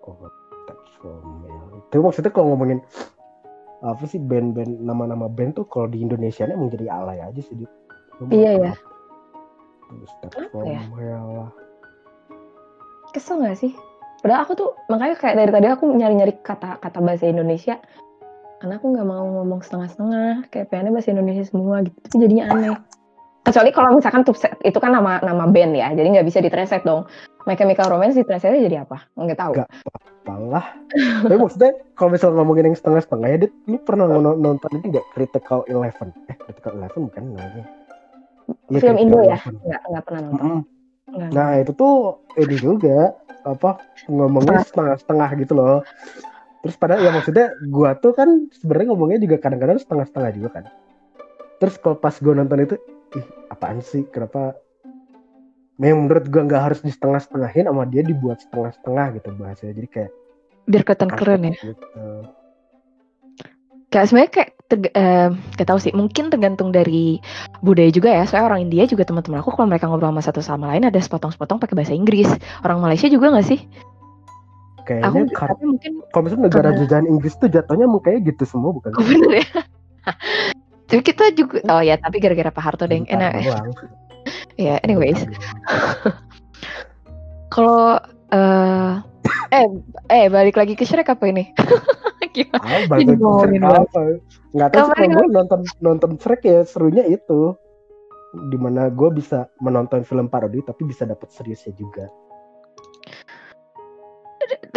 [0.07, 1.83] Oh, Twisted from Hell.
[1.83, 2.79] Itu maksudnya kalau ngomongin
[3.83, 7.67] apa sih band-band nama-nama band tuh kalau di Indonesia emang jadi alay aja sih
[8.31, 8.73] Iya, ya.
[10.27, 10.59] Apa?
[10.66, 10.83] Ya?
[11.20, 11.51] Lah.
[13.14, 13.72] Kesel nggak sih?
[14.20, 17.79] Padahal aku tuh makanya kayak dari tadi aku nyari-nyari kata-kata bahasa Indonesia.
[18.57, 20.49] Karena aku nggak mau ngomong setengah-setengah.
[20.51, 21.96] Kayak pengennya bahasa Indonesia semua gitu.
[22.03, 22.77] Tapi jadinya aneh.
[23.46, 27.07] Kecuali kalau misalkan Tupset itu kan nama nama band ya, jadi nggak bisa ditranslate dong.
[27.46, 29.07] My Chemical Romance ditranslate jadi apa?
[29.14, 29.53] Nggak tahu.
[29.55, 29.70] Nggak.
[30.27, 30.66] Apalah.
[31.22, 35.62] Tapi maksudnya kalau misalnya ngomongin yang setengah-setengah ya, Dit, lu pernah nonton ini nggak Critical
[35.70, 36.11] Eleven?
[36.27, 37.64] Eh, Critical Eleven bukan namanya.
[38.47, 39.39] Iya, Film Indo ya?
[39.43, 40.43] Nggak nggak pernah nonton.
[40.43, 40.61] Mm-mm.
[41.07, 41.31] Nggak.
[41.35, 41.95] Nah itu tuh
[42.39, 42.99] ini juga
[43.47, 43.79] apa
[44.11, 45.79] ngomongnya setengah-setengah gitu loh.
[46.67, 50.65] Terus pada ya maksudnya gua tuh kan sebenarnya ngomongnya juga kadang-kadang setengah-setengah juga kan.
[51.63, 52.75] Terus kalau pas gua nonton itu,
[53.15, 54.03] ih apaan sih?
[54.11, 54.59] Kenapa?
[55.79, 59.75] Memang menurut gua nggak harus di setengah-setengahin sama dia dibuat setengah-setengah gitu bahasanya.
[59.79, 60.11] Jadi kayak
[60.67, 61.55] Biar kelihatan keren ya.
[61.55, 62.07] Gitu.
[63.87, 65.93] Kayak sebenarnya kayak teg- eh, nggak tahu sih.
[65.95, 67.19] Mungkin tergantung dari
[67.61, 68.23] budaya juga ya.
[68.27, 71.59] Soalnya orang India juga teman-teman aku kalau mereka ngobrol sama satu sama lain ada sepotong-sepotong
[71.59, 72.29] pakai bahasa Inggris.
[72.63, 73.61] Orang Malaysia juga nggak sih?
[74.87, 78.45] Kayaknya Aku kar- tapi mungkin kalau misalnya negara karena- jajahan Inggris tuh jatuhnya kayak gitu
[78.47, 78.95] semua bukan?
[78.95, 79.47] oh, bener ya.
[80.87, 82.87] Tapi kita juga oh ya tapi gara-gara Pak Harto.
[82.87, 83.33] Bentar Enak.
[84.59, 85.19] Ya anyways.
[85.19, 85.35] Bentar
[86.07, 86.15] doang.
[87.55, 88.91] Kalau eh
[89.53, 89.67] eh
[90.11, 91.51] eh balik lagi ke Shrek apa ini?
[92.37, 92.61] Gimana?
[92.61, 94.01] Ah, bahasa ngomongin Shrek apa?
[94.57, 97.55] Nggak tahu sih gue nonton nonton Shrek ya serunya itu.
[98.37, 102.11] Di mana gue bisa menonton film parodi tapi bisa dapat seriusnya juga.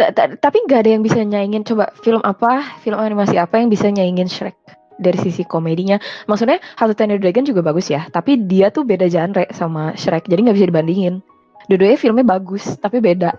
[0.00, 3.68] Ta- ta- Tapi nggak ada yang bisa nyaingin coba film apa, film animasi apa yang
[3.68, 4.56] bisa nyaingin Shrek
[4.96, 6.00] dari sisi komedinya.
[6.24, 9.92] Maksudnya How to Train Your Dragon juga bagus ya, tapi dia tuh beda genre sama
[9.96, 11.20] Shrek, jadi nggak bisa dibandingin.
[11.68, 13.36] Dua-duanya filmnya bagus, tapi beda.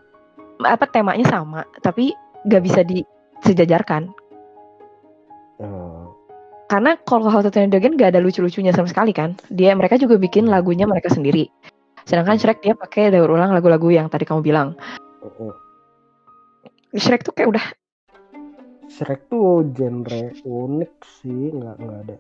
[0.65, 2.13] Apa temanya sama, tapi
[2.45, 4.11] nggak bisa disejajarkan.
[5.61, 6.03] Eh,
[6.71, 9.35] Karena kalau How to Train Your Dragon nggak ada lucu-lucunya sama sekali kan.
[9.51, 11.51] Dia mereka juga bikin lagunya mereka sendiri.
[12.07, 14.73] Sedangkan Shrek dia pakai daur ulang lagu-lagu yang tadi kamu bilang.
[15.21, 15.53] eh, eh.
[16.97, 17.65] Shrek tuh kayak udah
[18.91, 22.15] Shrek tuh genre unik sih, nggak nggak ada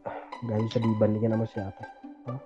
[0.47, 1.83] nggak bisa dibandingin sama siapa.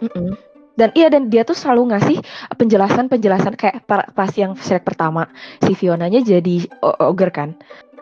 [0.01, 0.33] Mm-mm.
[0.75, 2.17] Dan iya dan dia tuh selalu ngasih
[2.51, 5.31] penjelasan-penjelasan kayak pas yang Shrek pertama
[5.63, 7.55] si Fionanya jadi ogre kan.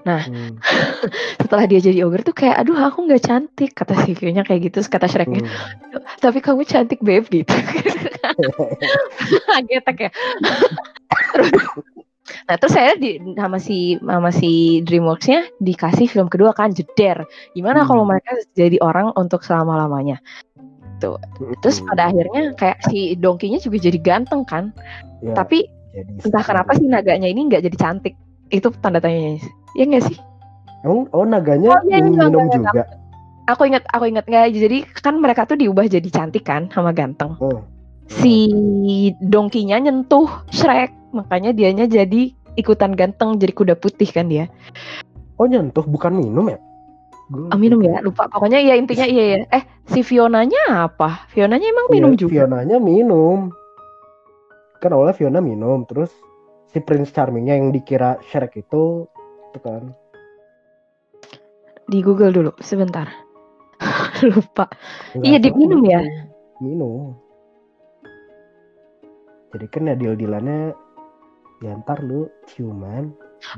[0.04, 0.60] Hmm.
[1.42, 4.84] Setelah dia jadi ogre tuh kayak aduh aku nggak cantik kata si Fionnya kayak gitu
[4.84, 6.04] kata Shreknya Hmm.
[6.24, 7.54] tapi kamu cantik babe gitu.
[9.70, 10.12] Getek ya.
[12.48, 17.28] Nah terus saya di sama si sama si DreamWorks-nya dikasih film kedua kan jeder.
[17.52, 17.90] Gimana Hmm.
[17.92, 20.20] kalau mereka jadi orang untuk selama lamanya?
[21.62, 24.72] Terus pada akhirnya kayak si Donkey-nya juga jadi ganteng kan.
[25.20, 28.14] Ya, Tapi jadi entah kenapa sih naganya ini nggak jadi cantik.
[28.50, 29.44] Itu tanda tanyanya.
[29.78, 30.18] Ya nggak sih?
[30.84, 32.84] Emang oh naganya Oh, iya, iya, minum juga.
[33.52, 34.56] Aku ingat, aku ingat nggak.
[34.56, 37.36] Jadi kan mereka tuh diubah jadi cantik kan sama ganteng.
[37.40, 37.64] Oh.
[38.08, 38.50] Si
[39.24, 44.52] Donkey-nya nyentuh Shrek, makanya dianya jadi ikutan ganteng jadi kuda putih kan dia.
[45.40, 46.60] Oh nyentuh bukan minum ya?
[47.34, 48.30] Gua Ah, minum ya, lupa.
[48.30, 49.38] Pokoknya ya intinya iya ya.
[49.50, 51.26] Eh, si Fionanya apa?
[51.34, 52.46] Fionanya emang Iya, minum juga.
[52.46, 53.50] Fionanya minum.
[54.78, 56.14] Kan awalnya Fiona minum, terus
[56.70, 59.10] si Prince Charmingnya yang dikira Shrek itu
[59.50, 59.90] itu kan.
[61.84, 63.10] Di Google dulu sebentar.
[64.30, 64.70] Lupa.
[65.18, 66.02] Nggak Iya, diminum ya?
[66.62, 67.18] Minum.
[69.50, 70.74] Jadi kan ya deal-dealannya
[71.62, 73.14] ya ntar lu ciuman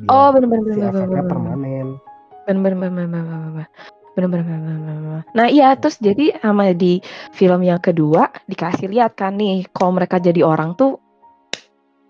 [0.09, 1.30] Oh, bener bener si bener efeknya bener.
[1.30, 1.88] permanen.
[1.95, 2.14] Bener
[2.47, 3.67] bener bener bener bener bener.
[4.15, 5.23] Bener bener bener bener bener, bener.
[5.35, 7.03] Nah, iya terus jadi sama di
[7.35, 11.03] film yang kedua dikasih lihat kan nih kalau mereka jadi orang tuh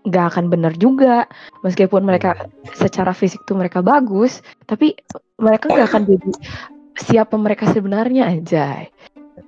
[0.06, 1.26] nggak akan bener juga
[1.66, 2.46] meskipun mereka
[2.78, 4.94] secara fisik tuh mereka bagus tapi
[5.42, 6.30] mereka nggak akan jadi
[7.02, 8.86] siapa mereka sebenarnya aja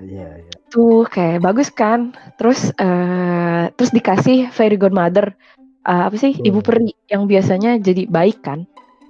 [0.02, 0.54] Iya, iya.
[0.68, 2.12] tuh kayak bagus kan
[2.42, 5.38] terus eh terus dikasih fairy godmother
[5.86, 6.68] eh, apa sih ibu Hmm.
[6.68, 8.66] peri yang biasanya jadi baik kan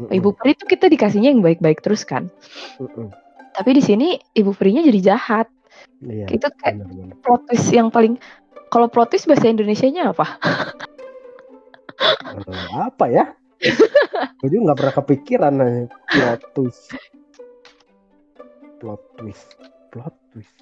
[0.07, 2.29] ibu peri tuh kita dikasihnya yang baik-baik terus kan
[2.77, 3.09] mm-mm.
[3.51, 5.47] tapi di sini ibu perinya jadi jahat
[5.97, 6.29] Iya.
[6.29, 7.17] itu kayak Bener-bener.
[7.21, 8.17] plot twist yang paling
[8.69, 10.25] kalau plot twist bahasa Indonesianya apa
[12.37, 13.33] Eh, apa ya?
[14.37, 16.93] Gue juga nggak pernah kepikiran nih plot twist.
[18.77, 19.49] Plot twist.
[19.89, 20.53] Plot twist.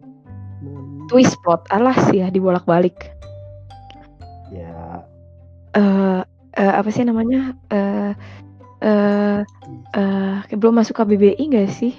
[0.00, 3.12] Hmm, twist plot alas ya dibolak-balik
[4.48, 5.04] Ya.
[5.74, 6.20] eh
[6.54, 8.12] eh, apa sih namanya eh
[8.84, 9.38] eh
[9.94, 11.94] eh kayak belum masuk KBBI nggak sih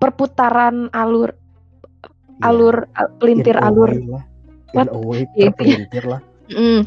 [0.00, 2.48] perputaran alur ya.
[2.50, 4.24] alur al- pelintir In alur lah.
[4.72, 4.88] In What?
[4.88, 6.20] a way, Iya, terpelintir lah.
[6.52, 6.80] Mm,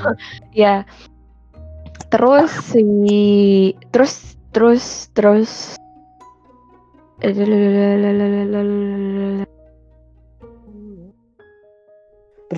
[0.66, 0.74] ya
[2.08, 2.84] terus si
[3.90, 5.76] terus terus terus
[7.18, 7.34] Terus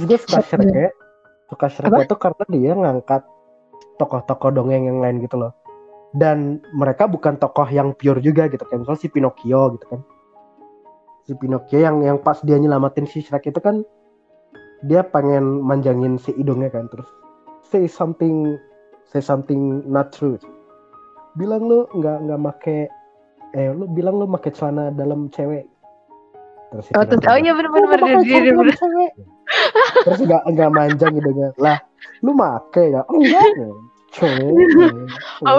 [0.05, 0.93] gue suka Shrek ya.
[1.49, 3.25] Suka Shrek itu karena dia ngangkat
[4.01, 5.53] tokoh-tokoh dongeng yang lain gitu loh.
[6.17, 8.65] Dan mereka bukan tokoh yang pure juga gitu.
[8.65, 10.01] Kayak misalnya si Pinocchio gitu kan.
[11.29, 13.85] Si Pinocchio yang yang pas dia nyelamatin si Shrek itu kan
[14.81, 17.05] dia pengen manjangin si hidungnya kan terus
[17.61, 18.57] say something
[19.05, 20.41] say something not true
[21.37, 22.89] bilang lu nggak nggak make
[23.53, 25.69] eh lu bilang lu make celana dalam cewek
[26.73, 28.77] terus si oh, terus- oh iya bener "Lu bener bener pakai bener, celana bener.
[28.81, 29.11] cewek
[30.07, 31.79] terus nggak nggak manjang hidungnya lah
[32.21, 33.03] lu make ya?
[33.09, 33.49] Enggak
[34.11, 34.51] cowok
[35.47, 35.57] Oh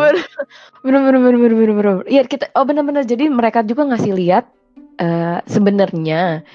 [0.84, 1.96] bener bener bener bener bener bener bener.
[2.06, 3.04] Iya kita oh bener bener.
[3.08, 4.46] Jadi mereka juga ngasih lihat
[5.02, 6.46] eh sebenarnya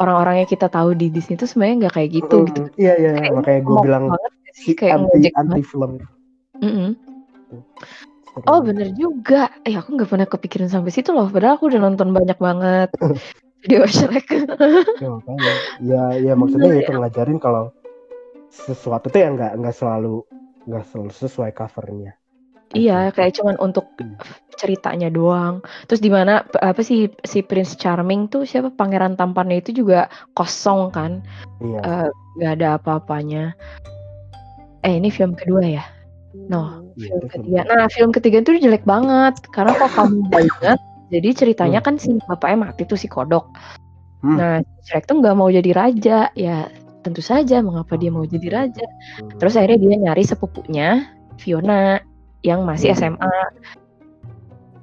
[0.00, 2.62] orang-orang yang kita tahu di Disney itu sebenarnya nggak kayak gitu Mm, gitu.
[2.80, 4.04] iya iya Kayak makanya gue bilang
[4.54, 5.90] si kayak anti anti film.
[6.58, 6.90] Mm-mm.
[8.50, 9.54] Oh bener juga.
[9.62, 11.30] Eh aku nggak pernah kepikiran sampai situ loh.
[11.30, 12.90] Padahal aku udah nonton banyak banget
[13.64, 14.28] video Shrek.
[15.02, 15.52] ya, makanya.
[15.80, 17.72] ya ya maksudnya itu ngajarin kalau
[18.52, 20.22] sesuatu tuh yang nggak nggak selalu
[20.68, 22.12] nggak selalu sesuai covernya
[22.76, 24.18] iya kayak cuman untuk Hmm.
[24.54, 25.62] ceritanya doang.
[25.90, 30.90] Terus di mana apa sih si Prince Charming tuh siapa pangeran tampannya itu juga kosong
[30.94, 31.22] kan.
[31.62, 32.08] iya Eh,
[32.38, 33.54] nggak ada apa-apanya.
[34.82, 35.84] Eh ini film kedua ya?
[36.50, 37.60] No, Iya, film ketiga.
[37.66, 40.18] Nah film ketiga itu jelek banget karena kalau kamu
[40.50, 40.78] ingat,
[41.12, 41.86] jadi ceritanya Hmm.
[41.90, 43.50] kan si bapaknya mati tuh si kodok.
[44.24, 44.36] Hmm.
[44.40, 44.54] Nah
[44.88, 46.68] Shrek tuh nggak mau jadi raja, ya
[47.04, 48.86] tentu saja mengapa dia mau jadi raja.
[49.36, 51.04] Terus akhirnya dia nyari sepupunya
[51.36, 52.00] Fiona
[52.40, 52.98] yang masih Hmm.
[53.00, 53.36] SMA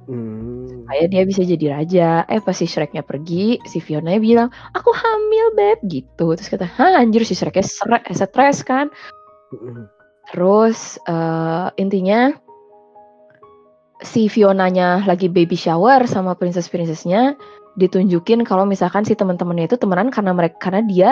[0.02, 0.66] Hmm.
[0.66, 2.10] supaya dia bisa jadi raja.
[2.26, 6.34] Eh pas si Shreknya pergi, si Fiona bilang, aku hamil beb gitu.
[6.34, 8.90] Terus kata, hah anjir si Shreknya eh, stres kan.
[9.54, 9.86] Hmm.
[10.34, 12.34] Terus eh, intinya
[14.02, 17.38] si Fionanya lagi baby shower sama princess-princessnya
[17.78, 21.10] ditunjukin kalau misalkan si teman-temannya itu temenan karena mereka karena dia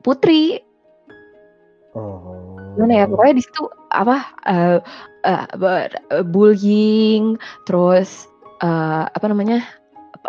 [0.00, 0.64] putri.
[1.92, 2.56] Oh.
[2.72, 3.62] Gimana ya pokoknya di situ
[3.92, 4.16] apa
[5.60, 7.36] ber- eh, bullying
[7.68, 8.26] terus
[8.64, 9.60] eh, apa namanya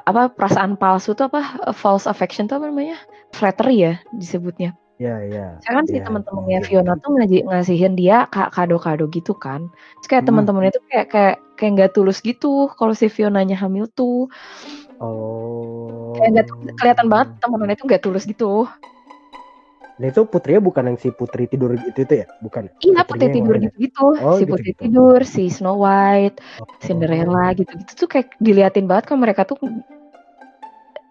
[0.04, 3.00] apa- perasaan palsu tuh apa false affection tuh apa namanya
[3.32, 6.66] flattery ya disebutnya ya ya saya kan si ya, teman-temannya iya.
[6.66, 9.68] Fiona tuh ngaji, ngasihin dia ka- kado-kado gitu kan
[10.00, 10.30] terus kayak Hmm.
[10.32, 14.30] teman-temannya tuh kayak kayak kayak nggak tulus gitu kalau si Fionanya hamil tuh
[15.02, 16.46] oh kayak nggak
[16.78, 18.70] kelihatan banget teman-temannya tuh nggak tulus gitu
[19.94, 22.66] Nah itu putrinya bukan yang si putri tidur itu itu ya, bukan?
[22.82, 23.66] iya putri tidur lain ya?
[23.70, 24.82] gitu-gitu Oh, si putri gitu-gitu.
[24.90, 26.66] tidur si Snow White Oh.
[26.82, 29.62] Cinderella gitu-gitu tuh kayak diliatin banget kan mereka tuh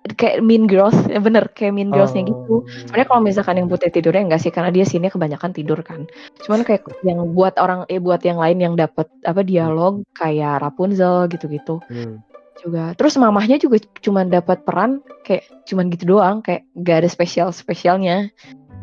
[0.03, 2.67] kayak mean girls ya bener kayak mean girlsnya gitu Oh.
[2.67, 6.11] sebenarnya kalau misalkan yang putri tidurnya enggak sih karena dia sini kebanyakan tidur kan
[6.43, 11.31] cuman kayak yang buat orang eh buat yang lain yang dapat apa dialog kayak Rapunzel
[11.31, 12.19] gitu-gitu Hmm.
[12.59, 17.49] juga terus mamahnya juga cuman dapat peran kayak cuman gitu doang kayak gak ada spesial
[17.51, 18.29] spesialnya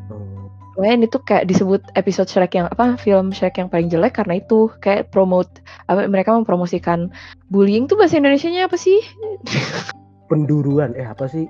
[0.09, 0.49] Oh.
[0.79, 4.39] Makanya ini tuh kayak disebut episode Shrek yang apa film Shrek yang paling jelek karena
[4.39, 5.51] itu kayak promote
[5.85, 7.11] apa mereka mempromosikan
[7.51, 8.97] bullying tuh bahasa Indonesianya apa sih?
[10.29, 10.93] Penduruan.
[10.93, 11.49] Eh apa sih?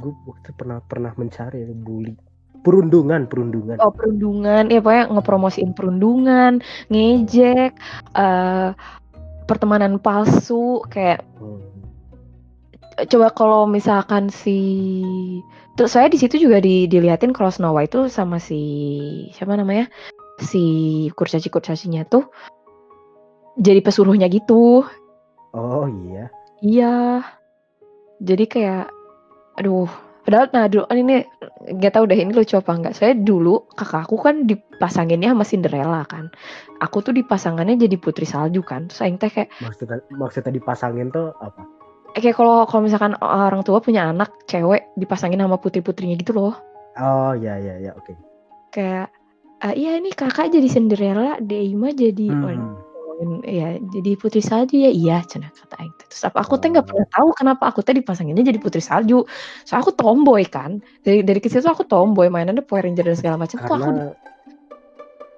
[0.00, 2.16] Gue waktu pernah pernah mencari ya, bully.
[2.62, 3.74] perundungan perundungan.
[3.82, 4.70] Oh perundungan.
[4.70, 7.74] Ya pokoknya ngepromosiin perundungan ngejek
[8.14, 8.70] eh
[9.50, 11.58] pertemanan palsu kayak Hmm.
[13.10, 14.62] coba kalau misalkan si
[15.74, 18.62] terus saya di situ juga di, diliatin kalau Snow White itu sama si
[19.34, 19.90] siapa namanya?
[20.38, 20.62] Si
[21.18, 22.30] kurcaci kurcacinya tuh
[23.58, 24.86] jadi pesuruhnya gitu.
[25.50, 26.30] Oh iya.
[26.62, 27.26] Iya
[28.22, 28.84] jadi kayak
[29.58, 29.90] aduh
[30.22, 31.26] padahal nah dulu kan ini
[31.76, 36.30] nggak tahu deh ini lucu apa enggak saya dulu kakakku kan dipasanginnya sama Cinderella kan.
[36.78, 38.86] Aku tuh dipasangannya jadi putri salju kan.
[38.86, 41.66] Terus aing teh kayak maksudnya maksudnya dipasangin tuh apa?
[42.14, 46.54] Kayak kalau kalau misalkan orang tua punya anak cewek dipasangin sama putri-putrinya gitu loh.
[46.98, 48.14] Oh ya ya ya oke.
[48.70, 49.10] Kayak
[49.62, 52.81] "Ah, iya ini kakak jadi Cinderella Deima jadi Hmm.
[53.12, 56.82] Ngomongin, ya jadi putri salju ya iya cina kata Aing terus apa aku teh nggak
[56.82, 56.88] Oh.
[56.88, 59.22] pernah tahu kenapa aku teh dipasanginnya jadi putri salju
[59.62, 63.36] so aku tomboy kan dari dari kecil tuh aku tomboy mainannya Power Ranger dan segala
[63.36, 64.04] macam tuh aku karena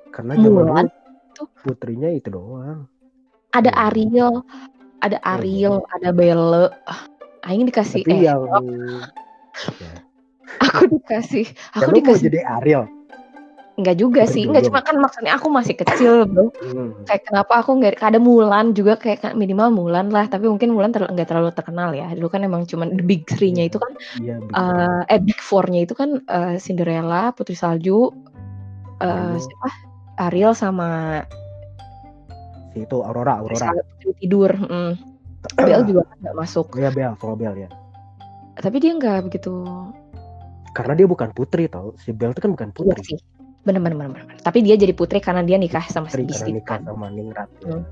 [0.09, 0.87] karena zaman
[1.33, 1.49] tuh.
[1.61, 2.87] putrinya itu doang
[3.51, 3.87] ada Hmm.
[3.91, 4.35] Ariel
[4.99, 6.65] ada Oh, Ariel ada Belle
[7.43, 8.41] Aing dikasih tapi eh yang
[9.83, 9.93] ya.
[10.61, 12.85] aku dikasih Ya, aku lu mau dikasih jadi Ariel
[13.75, 16.47] Enggak juga sih, enggak cuma kan maksudnya aku masih kecil bro.
[16.63, 16.95] Hmm.
[17.11, 20.95] Kayak kenapa aku nggak ada Mulan juga kayak kan minimal Mulan lah, tapi mungkin Mulan
[20.95, 22.07] ter- nggak terlalu terkenal ya.
[22.15, 23.91] Dulu kan emang cuma the big three-nya itu kan,
[24.23, 24.63] iya begitu.
[25.11, 28.15] eh big four-nya itu kan eh, Cinderella, Putri Salju,
[29.03, 29.43] eh Ariel.
[29.43, 29.69] siapa?
[30.23, 30.91] Ariel sama
[32.71, 34.55] si itu Aurora Aurora Putri Tidur.
[34.55, 34.93] mm.
[35.59, 37.69] Belle juga kan nggak masuk, oh ya Bel sama Bel ya
[38.55, 39.67] tapi dia nggak begitu.
[40.75, 43.19] karena dia bukan putri tau si Bel itu kan bukan Iya putri sih,
[43.65, 44.27] bener bener bener bener.
[44.45, 46.87] Tapi dia jadi putri karena dia nikah sama si putri nikah kan.
[46.87, 47.49] sama Ningrat.
[47.65, 47.85] Hmm.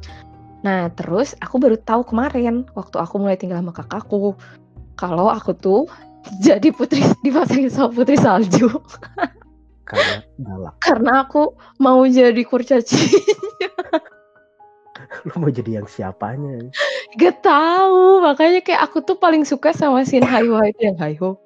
[0.62, 4.38] Nah, terus aku baru tahu kemarin waktu aku mulai tinggal sama kakakku
[4.94, 5.88] kalau aku tuh
[6.46, 8.70] jadi putri dipasangin sama putri salju
[9.88, 13.02] karena galak karena aku mau jadi kurcaci.
[15.26, 16.72] lu mau jadi yang siapanya
[17.20, 21.36] Gak tahu, makanya kayak aku tuh paling suka sama scene Haiho itu yang Haiho.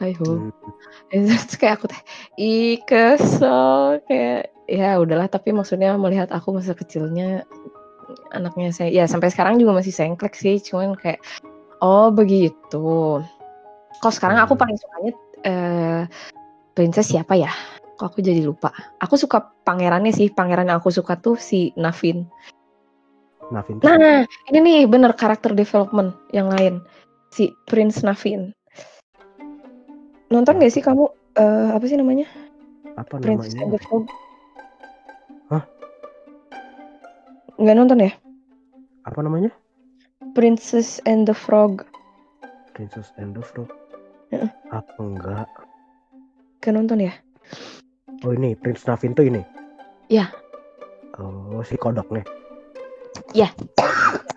[0.00, 0.48] Haiho.
[0.48, 0.52] Hmm.
[1.12, 2.02] Terus kayak aku teh
[2.40, 4.00] ih kesel.
[4.08, 7.44] Kayak ya udahlah tapi maksudnya melihat aku masa kecilnya
[8.32, 11.20] anaknya saya ya sampai sekarang juga masih sengklek sih cuman kayak
[11.84, 13.20] oh begitu.
[14.00, 14.62] Kok sekarang aku Hmm.
[14.62, 15.12] paling sukanya
[15.42, 16.02] eh
[16.72, 17.52] princess siapa ya?
[18.00, 18.72] Kok aku jadi lupa.
[19.02, 22.26] Aku suka pangerannya sih pangeran yang aku suka tuh si Navin.
[23.52, 26.80] Navin nah ini nih bener karakter development yang lain.
[27.32, 28.52] Si Prince Navin
[30.32, 31.04] nonton gak sih kamu
[31.36, 32.26] eh apa sih namanya
[32.96, 34.04] apa Princess and namanya the Frog.
[35.48, 35.64] Hah?
[37.60, 38.12] Nggak nonton ya?
[39.02, 39.50] apa namanya
[40.32, 41.82] Princess and the Frog.
[42.72, 43.68] Princess and the Frog
[44.32, 44.48] Heeh.
[44.72, 45.48] apa enggak
[46.62, 47.12] Nggak nonton ya?
[48.22, 49.42] oh ini Prince Navin tuh ini
[50.08, 50.28] Iya.
[51.18, 52.22] oh si kodoknya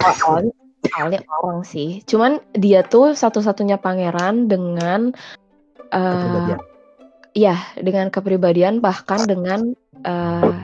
[0.06, 0.54] Awalnya,
[0.96, 2.00] awalnya orang sih.
[2.06, 5.12] Cuman dia tuh satu-satunya pangeran dengan
[5.92, 6.60] kepribadian
[7.36, 9.76] iya, dengan kepribadian bahkan dengan
[10.06, 10.56] eh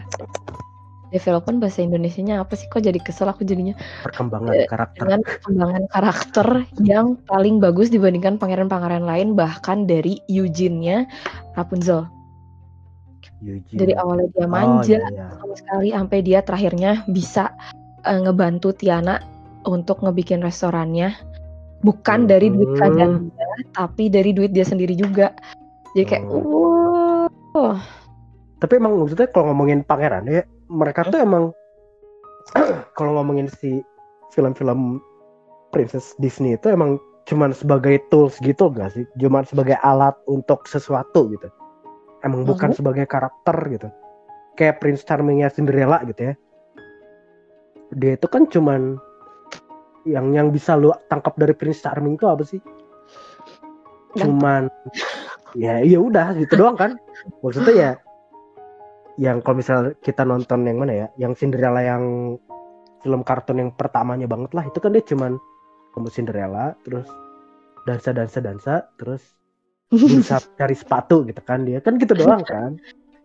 [1.11, 3.75] development bahasa Indonesianya apa sih kok jadi kesel aku jadinya
[4.07, 6.47] perkembangan Eh, karakter dengan pengembangan karakter
[6.87, 11.05] yang paling bagus dibandingkan pangeran-pangeran lain bahkan dari Eugene-nya
[11.59, 12.07] Rapunzel.
[13.43, 13.75] Eugene.
[13.75, 15.27] Dari awalnya dia oh, manja iya, iya.
[15.35, 17.51] sama sekali sampai dia terakhirnya bisa
[18.07, 19.19] eh, ngebantu Tiana
[19.67, 21.13] untuk ngebikin restorannya
[21.83, 22.77] bukan dari duit Hmm.
[22.77, 23.11] kerajaan
[23.71, 25.31] tapi dari duit dia sendiri juga
[25.93, 27.27] jadi kayak Oh.
[27.53, 27.75] wow
[28.61, 31.49] Tapi emang maksudnya kalau ngomongin pangeran ya mereka tuh emang
[32.97, 33.81] kalau ngomongin si
[34.31, 35.01] film-film
[35.71, 36.95] princess Disney itu emang
[37.25, 39.05] cuman sebagai tools gitu gak sih?
[39.17, 41.47] Cuman sebagai alat untuk sesuatu gitu.
[42.21, 42.77] Emang bukan Mhm.
[42.77, 43.87] sebagai karakter gitu.
[44.57, 46.33] Kayak Prince Charmingnya Cinderella gitu ya.
[47.97, 48.97] Dia itu kan cuman
[50.05, 52.59] yang yang bisa lu tangkap dari Prince Charming itu apa sih?
[54.15, 54.27] Ganteng.
[54.37, 54.63] Cuman
[55.55, 56.97] ya iya udah gitu doang kan.
[57.43, 57.91] Maksudnya ya
[59.19, 62.35] yang kalau misal kita nonton yang mana ya, yang Cinderella yang
[63.03, 65.35] film kartun yang pertamanya banget lah, itu kan dia cuman
[65.93, 67.05] kamu Cinderella, terus
[67.83, 69.21] dansa dansa dansa, terus
[69.91, 72.79] bisa cari sepatu gitu kan dia kan gitu doang kan.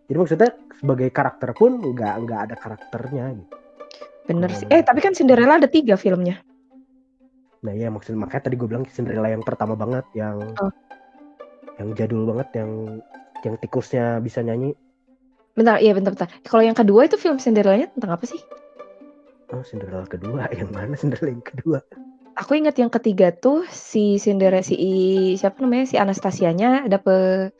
[0.07, 3.55] Jadi maksudnya sebagai karakter pun nggak nggak ada karakternya gitu.
[4.27, 6.43] bener sih eh tapi kan Cinderella ada tiga filmnya
[7.65, 10.71] Nah iya maksudnya makanya tadi gue bilang Cinderella yang pertama banget, yang Oh.
[11.77, 13.01] yang jadul banget, yang
[13.45, 14.73] yang tikusnya bisa nyanyi.
[15.57, 18.37] bentar iya bentar bentar kalau yang kedua itu film Cinderella-nya tentang apa sih
[19.49, 21.81] Oh Cinderella kedua, yang mana Cinderella yang kedua?
[22.37, 24.77] aku ingat yang ketiga tuh si Cinderella si
[25.33, 27.57] siapa namanya si Anastasianya dapet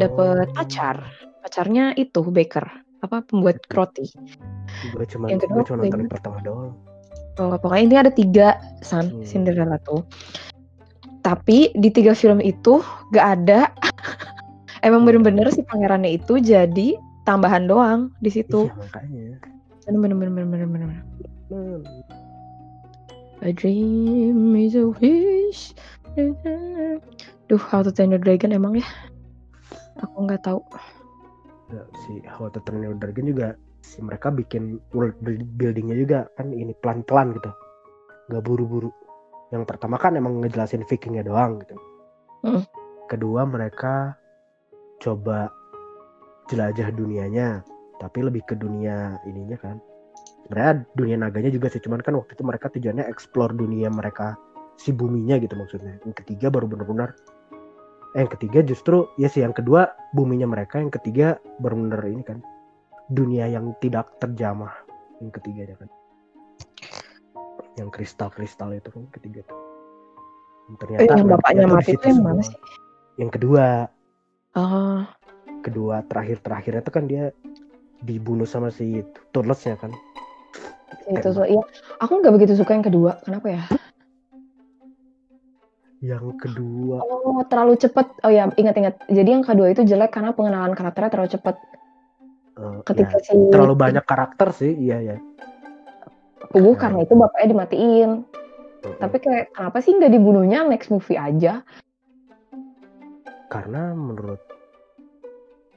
[0.00, 0.54] dapet Oh.
[0.56, 1.04] pacar.
[1.44, 2.64] Pacarnya itu baker,
[3.04, 4.08] apa pembuat roti.
[4.96, 6.72] Gue cuma Yang kedua gue cuma nonton pertama doang.
[7.34, 9.26] Oh, pokoknya ini ada tiga San Hmm.
[9.26, 10.06] Cinderella tuh.
[11.24, 12.78] Tapi di tiga film itu
[13.10, 13.72] gak ada.
[14.86, 15.08] Emang Hmm.
[15.10, 18.68] bener-bener si pangerannya itu jadi tambahan doang di situ.
[19.08, 19.40] Iya.
[19.88, 20.90] Bener-bener bener-bener bener.
[21.50, 21.80] Hmm.
[23.42, 25.74] A dream is a wish.
[27.50, 28.86] Duh, How to Train Your Dragon emang ya?
[30.00, 30.62] Aku nggak tahu.
[31.68, 36.18] Ya, si How to Train Your Dragon juga si mereka bikin world build- buildingnya juga
[36.40, 37.52] kan ini pelan-pelan gitu.
[38.32, 38.88] Nggak buru-buru.
[39.52, 41.76] Yang pertama kan emang ngejelasin Vikingnya doang gitu.
[42.44, 42.60] Mm.
[43.08, 44.16] kedua mereka
[45.00, 45.52] coba
[46.48, 47.60] jelajah dunianya.
[48.00, 49.76] Tapi lebih ke dunia ininya kan.
[50.44, 54.36] Sebenarnya dunia naganya juga sih cuman kan waktu itu mereka tujuannya explore dunia mereka
[54.76, 56.00] si buminya gitu maksudnya.
[56.04, 57.16] Yang ketiga baru benar-benar.
[58.12, 62.44] Eh yang ketiga justru ya sih yang kedua buminya mereka yang ketiga benar-benar ini kan
[63.08, 64.72] dunia yang tidak terjamah
[65.20, 65.88] yang ketiganya kan
[67.74, 69.58] yang kristal-kristal itu kan ketiga tuh
[70.64, 72.56] Dan ternyata Eh, yang bapaknya mati itu yang mana sih?
[73.16, 73.88] yang kedua
[74.54, 75.02] Oh,
[75.60, 77.34] kedua terakhir terakhirnya tuh kan dia
[78.00, 79.02] dibunuh sama si
[79.34, 79.90] Turtlesnya kan
[81.04, 81.44] itu tuh.
[81.44, 81.60] Iya,
[82.00, 83.20] aku nggak begitu suka yang kedua.
[83.26, 83.62] Kenapa ya?
[86.00, 88.06] yang kedua Oh, terlalu cepet.
[88.24, 89.08] Oh ya, ingat-ingat.
[89.08, 91.56] Jadi yang kedua itu jelek karena pengenalan karakternya terlalu cepet.
[92.58, 95.16] Eh, Ketika ya, si terlalu banyak karakter sih iya ya
[96.54, 98.10] Pugu karena itu bapaknya dimatiin.
[98.22, 99.00] Mm-mm.
[99.02, 101.66] Tapi kayak kenapa sih nggak dibunuhnya next movie aja?
[103.54, 104.42] karena menurut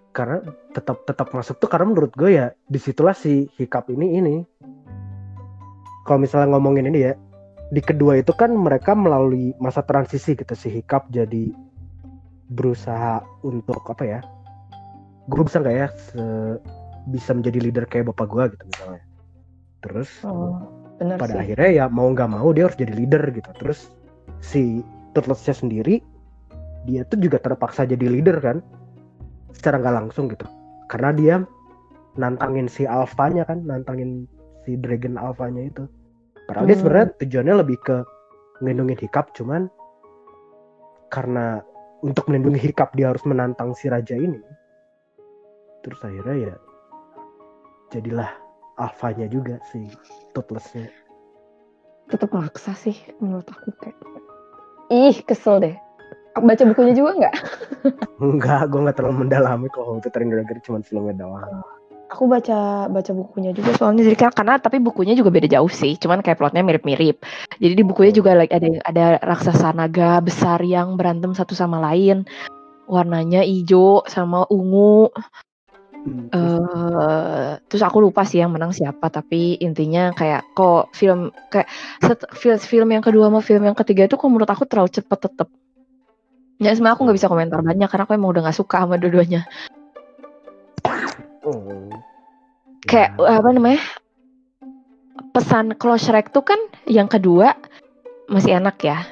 [0.10, 0.42] karena
[0.74, 4.36] tetap tetap masuk tuh karena menurut gue ya di situlah si hikap ini ini
[6.10, 7.14] kalau misalnya ngomongin ini ya
[7.70, 11.54] di kedua itu kan mereka melalui masa transisi gitu si hikap jadi
[12.50, 14.20] berusaha untuk apa ya
[15.28, 16.60] gue bisa nggak ya se-
[17.08, 19.02] bisa menjadi leader kayak bapak gue gitu misalnya
[19.80, 20.60] terus Oh,
[20.98, 21.42] bener pada sih.
[21.44, 23.92] akhirnya ya mau nggak mau dia harus jadi leader gitu terus
[24.40, 26.00] si Turtlesnya sendiri
[26.84, 28.58] dia tuh juga terpaksa jadi leader kan
[29.52, 30.48] secara nggak langsung gitu
[30.88, 31.36] karena dia
[32.16, 34.26] nantangin si alfanya kan nantangin
[34.64, 35.84] si dragon alfanya itu
[36.46, 36.82] padahal dia Hmm.
[36.82, 37.96] sebenarnya tujuannya lebih ke
[38.60, 39.68] ngelindungin hikap cuman
[41.08, 41.64] karena
[42.02, 44.38] untuk melindungi hikap dia harus menantang si raja ini
[45.88, 46.56] terus akhirnya ya
[47.96, 48.32] jadilah
[48.76, 49.88] alfanya juga si
[50.36, 50.92] Turtlesnya
[52.08, 54.00] Tetep maksa sih menurut aku kayak.
[54.88, 55.76] Ih, kesel deh.
[56.40, 57.36] Baca bukunya juga nggak?
[58.24, 61.60] Enggak, gue nggak terlalu mendalami kalau itu Train Dragon cuma filmnya doang.
[62.08, 66.24] Aku baca baca bukunya juga soalnya jadi karena tapi bukunya juga beda jauh sih, cuman
[66.24, 67.20] kayak plotnya mirip-mirip.
[67.60, 72.24] Jadi di bukunya juga like ada ada raksasa naga besar yang berantem satu sama lain.
[72.88, 75.12] Warnanya hijau sama ungu.
[76.08, 81.36] Hmm, terus eh terus aku lupa sih yang menang siapa, tapi intinya kayak kok film
[81.52, 81.68] kayak
[82.00, 85.20] set- film film yang kedua sama film yang ketiga itu kok menurut aku terlalu cepet
[85.20, 85.52] tetep.
[86.64, 89.44] Ya sebenarnya aku nggak bisa komentar banyak karena aku emang udah nggak suka sama dua-duanya.
[91.44, 91.92] oh.
[92.88, 93.84] kayak Ya, apa namanya
[95.36, 97.52] pesan kalau Shrek tuh kan yang kedua
[98.32, 99.04] masih enak ya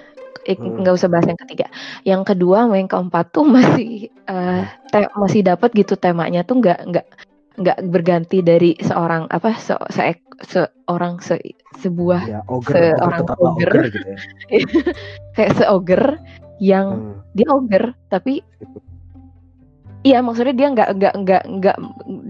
[0.45, 0.85] Hmm.
[0.85, 1.67] nggak usah bahas yang ketiga
[2.05, 4.61] yang kedua yang keempat tuh masih eh,
[4.93, 7.07] te- masih dapat gitu temanya tuh nggak nggak
[7.55, 11.39] nggak berganti dari seorang apa se, se- seorang se,
[11.79, 13.65] sebuah ya ogre, ogre seorang tetaplah ogre.
[13.71, 14.17] ogre gitu ya.
[15.39, 16.03] kayak seoger
[16.59, 18.79] yang Hmm, dia ogre tapi gitu.
[20.05, 21.77] Iya maksudnya dia nggak nggak nggak nggak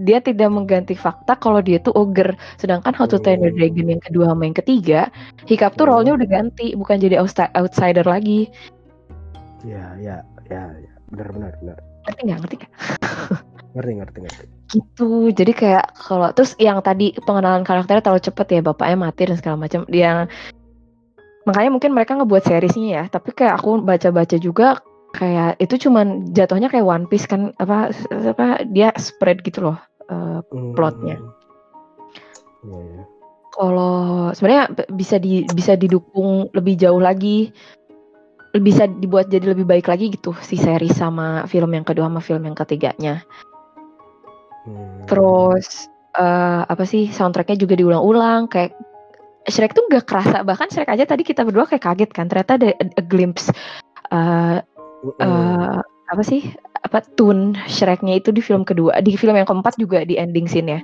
[0.08, 2.32] dia tidak mengganti fakta kalau dia tuh ogre.
[2.56, 3.60] Sedangkan How to Train Your Hmm.
[3.60, 5.12] Dragon yang kedua sama yang ketiga,
[5.44, 5.92] Hiccup tuh Hmm.
[5.92, 8.48] role-nya udah ganti, bukan jadi outside- outsider lagi.
[9.60, 10.92] Ya, ya, ya, ya.
[11.12, 11.76] Benar, benar, benar.
[12.08, 12.38] Ngerti nggak?
[12.40, 12.72] Ngerti nggak?
[13.76, 14.44] Ngerti, ngerti, ngerti.
[14.72, 15.08] Gitu.
[15.36, 19.56] Jadi kayak kalau terus yang tadi pengenalan karakternya terlalu cepet ya, bapaknya mati dan segala
[19.60, 19.84] macam.
[19.84, 20.24] Dia
[21.44, 23.02] makanya mungkin mereka ngebuat seriesnya ya.
[23.12, 24.80] Tapi kayak aku baca-baca juga
[25.16, 29.78] kayak itu cuman jatuhnya kayak One Piece kan apa apa dia spread gitu loh.
[30.06, 30.76] Hmm.
[30.76, 31.18] Plotnya.
[32.66, 33.02] Iya, ya.
[33.56, 37.50] kalau sebenarnya bisa di bisa didukung lebih jauh lagi
[38.56, 42.42] bisa dibuat jadi lebih baik lagi gitu si seri sama film yang kedua sama film
[42.44, 43.24] yang ketiganya
[44.66, 45.06] Hmm.
[45.06, 45.86] terus
[46.18, 48.74] eh, apa sih soundtracknya juga diulang-ulang kayak
[49.46, 52.74] Shrek tuh gak kerasa bahkan Shrek aja tadi kita berdua kayak kaget kan ternyata ada
[52.74, 53.46] a, a glimpse
[54.10, 54.58] eh,
[55.20, 56.42] Eh, apa sih
[56.86, 60.70] apa tune Shreknya itu di film kedua di film yang keempat juga di ending scene
[60.70, 60.80] ya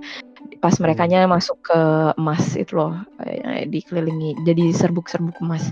[0.59, 1.81] pas mereka masuk ke
[2.19, 5.71] emas itu loh eh, dikelilingi jadi serbuk-serbuk emas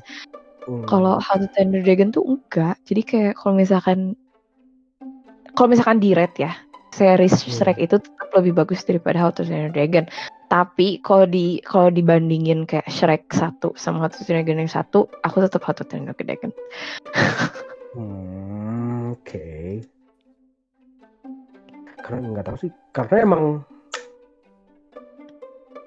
[0.70, 0.84] Hmm.
[0.84, 4.14] kalau How to Train Your Dragon tuh enggak jadi kayak kalau misalkan
[5.58, 6.52] kalau misalkan di rate ya,
[6.94, 7.50] series Hmm.
[7.50, 10.06] Shrek itu tetap lebih bagus daripada How to Train Your Dragon.
[10.50, 14.72] Tapi kalau di kalau dibandingin kayak Shrek 1 sama How to Train Your Dragon yang
[14.72, 16.54] satu, aku tetap How to Train Your Dragon.
[17.90, 19.46] Hmm, oke.
[22.00, 23.44] Karena nggak tahu sih, karena emang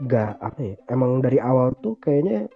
[0.04, 2.48] nggak apa ya, emang dari awal tuh kayaknya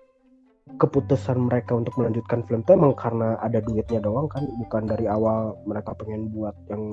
[0.76, 5.56] keputusan mereka untuk melanjutkan film itu emang karena ada duitnya doang kan, bukan dari awal
[5.64, 6.91] mereka pengen buat yang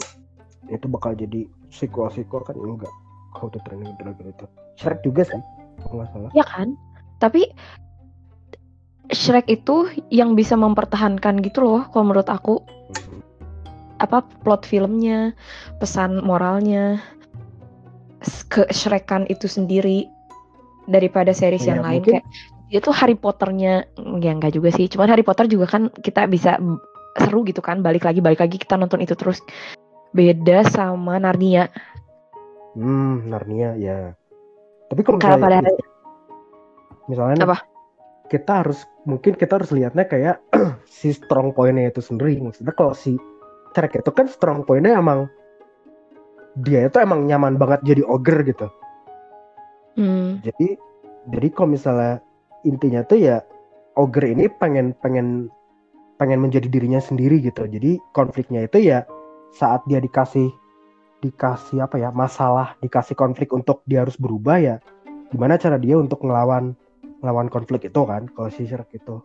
[0.70, 1.44] itu bakal jadi
[1.74, 2.90] sequel sequel kan enggak.
[3.34, 4.46] How to Train Your Dragon itu.
[4.78, 5.42] Shrek juga sih,
[5.82, 6.30] kalau nggak salah.
[6.38, 6.78] Ya kan?
[7.18, 7.50] Tapi
[9.08, 13.20] Shrek itu yang bisa mempertahankan gitu loh kalau menurut aku Hmm.
[13.98, 15.32] apa plot filmnya,
[15.76, 17.00] pesan moralnya,
[18.20, 20.08] s- ke-Shrekan itu sendiri
[20.86, 22.26] daripada series Ya, yang lain mungkin- kayak
[22.68, 23.84] dia tuh Harry Potternya
[24.18, 26.56] ya enggak juga sih, cuman Harry Potter juga kan kita bisa
[27.14, 29.38] seru gitu kan, balik lagi balik lagi kita nonton itu terus
[30.10, 31.68] beda sama Narnia.
[32.74, 34.16] Hmm, Narnia ya.
[34.90, 35.58] Tapi kalau misalnya, pada
[37.06, 37.56] misalnya Apa?
[38.26, 40.36] kita harus mungkin kita harus lihatnya kayak
[40.88, 42.40] si strong pointnya itu sendiri.
[42.40, 43.16] Maksudnya kalau si
[43.74, 45.28] Shrek itu kan strong pointnya emang
[46.62, 48.70] dia itu emang nyaman banget jadi ogre gitu.
[49.94, 50.78] Hmm, Jadi
[51.30, 52.22] jadi kalau misalnya
[52.66, 53.36] intinya tuh ya
[53.98, 55.50] ogre ini pengen pengen
[56.18, 57.66] pengen menjadi dirinya sendiri gitu.
[57.66, 59.02] Jadi konfliknya itu ya
[59.54, 60.50] saat dia dikasih
[61.22, 64.76] dikasih apa ya masalah, dikasih konflik untuk dia harus berubah ya.
[65.34, 66.78] Gimana cara dia untuk ngelawan
[67.24, 69.24] ngelawan konflik itu kan kalau si Shrek itu.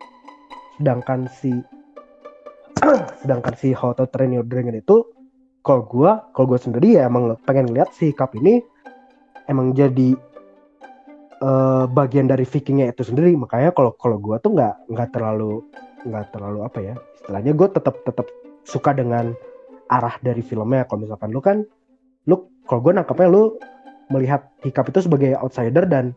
[0.80, 1.52] Sedangkan si
[3.20, 5.04] sedangkan si How to Train Your Dragon itu
[5.60, 8.64] kalau gua kalau gua sendiri ya emang pengen lihat si Cup ini
[9.52, 10.16] emang jadi
[11.44, 15.66] eh, bagian dari Vikingnya itu sendiri makanya kalau kalau gue tuh nggak nggak terlalu
[16.06, 18.26] nggak terlalu apa ya istilahnya gue tetap tetap
[18.64, 19.34] suka dengan
[19.90, 21.66] arah dari filmnya kalau misalkan lu kan
[22.30, 23.58] lu kalau gue nangkapnya lu
[24.10, 26.14] melihat Hiccup itu sebagai outsider dan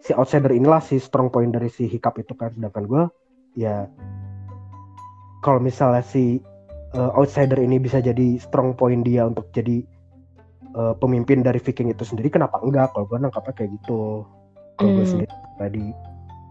[0.00, 2.52] si outsider inilah si strong point dari si Hiccup itu kan.
[2.56, 3.02] Sedangkan gue
[3.58, 3.86] ya
[5.40, 6.40] kalau misalnya si
[6.94, 9.84] eh, outsider ini bisa jadi strong point dia untuk jadi
[10.76, 12.92] eh, pemimpin dari Viking itu sendiri kenapa enggak?
[12.92, 14.24] Kalau gue nangkapnya kayak gitu.
[14.76, 15.12] Kalau gue Hmm.
[15.12, 15.86] sendiri tadi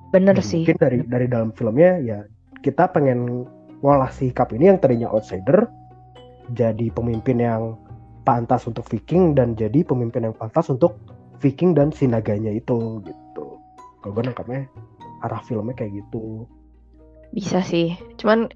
[0.10, 0.66] bener sih.
[0.66, 2.26] mungkin dari dari dalam filmnya ya
[2.66, 3.46] kita pengen
[3.86, 5.70] ngolah si Cup ini yang tadinya outsider
[6.58, 7.78] jadi pemimpin yang
[8.26, 10.98] pantas untuk Viking dan jadi pemimpin yang pantas untuk
[11.38, 13.22] Viking dan si naganya itu gitu
[14.00, 14.62] kalau gue nangkapnya
[15.24, 16.48] arah filmnya kayak gitu
[17.30, 17.94] Bisa sih.
[18.18, 18.50] Cuman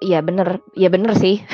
[0.00, 1.44] Iya bener, iya bener sih.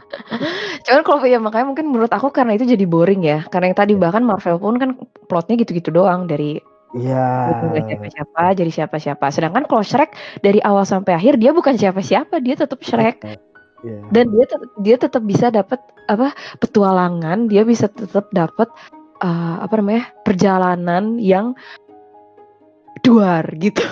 [0.88, 3.44] Cuman kalau ya makanya mungkin menurut aku karena itu jadi boring ya.
[3.52, 4.96] Karena yang tadi bahkan Marvel pun kan
[5.28, 6.56] plotnya gitu-gitu doang dari
[6.96, 9.28] Iya bukan siapa-siapa jadi siapa-siapa.
[9.28, 13.20] Sedangkan kalau Shrek dari awal sampai akhir dia bukan siapa-siapa, dia tetap Shrek
[13.84, 14.00] Iya.
[14.08, 16.32] dan dia tetap dia tetap bisa dapat apa
[16.64, 18.72] petualangan, dia bisa tetap dapat
[19.20, 21.56] eh, apa namanya perjalanan yang
[23.04, 23.84] duar gitu.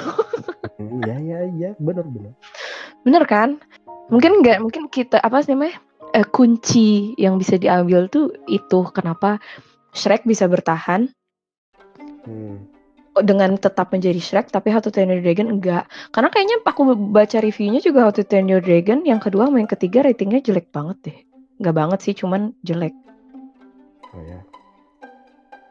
[0.75, 2.33] Iya iya iya benar benar
[3.07, 3.61] Bener kan?
[4.11, 5.79] Mungkin nggak mungkin kita apa sih namanya
[6.13, 9.39] eh, kunci yang bisa diambil tuh itu kenapa
[9.95, 11.11] Shrek bisa bertahan
[12.25, 12.65] Hmm.
[13.21, 15.85] dengan tetap menjadi Shrek tapi How to Train Your Dragon enggak.
[16.09, 19.69] Karena kayaknya aku baca reviewnya juga How to Train Your Dragon yang kedua sama yang
[19.69, 21.19] ketiga ratingnya jelek banget deh.
[21.61, 22.97] Enggak banget sih cuman jelek.
[24.17, 24.41] oh ya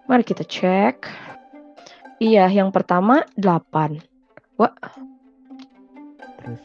[0.08, 1.08] Mari kita cek.
[2.20, 4.00] Iya, yang pertama 8.
[6.40, 6.62] terus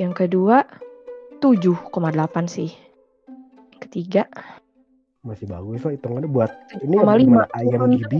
[0.00, 0.64] Yang kedua
[1.40, 2.70] 7,8 sih.
[3.80, 4.24] Ketiga
[5.24, 6.52] masih bagus lah hitungannya buat
[6.84, 7.24] ini 7,5.
[7.24, 8.12] gimana Turun IMDb.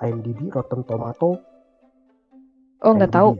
[0.00, 1.42] IMDb Rotten Tomato
[2.80, 3.36] Oh, nggak tahu.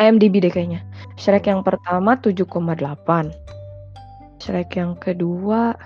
[0.00, 0.80] IMDb deh kayaknya.
[1.20, 3.28] Shrek yang pertama 7,8.
[4.40, 5.76] Shrek yang kedua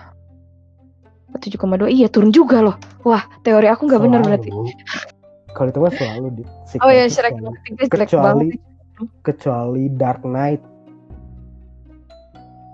[1.39, 1.87] 7,2.
[1.89, 2.76] Iya, turun juga loh.
[3.03, 4.51] Wah, teori aku nggak benar berarti.
[5.55, 6.43] Kalau itu mah selalu di
[6.85, 7.35] Oh ya, tuh Shrek
[7.89, 9.11] kecuali banget.
[9.22, 10.62] kecuali Dark Knight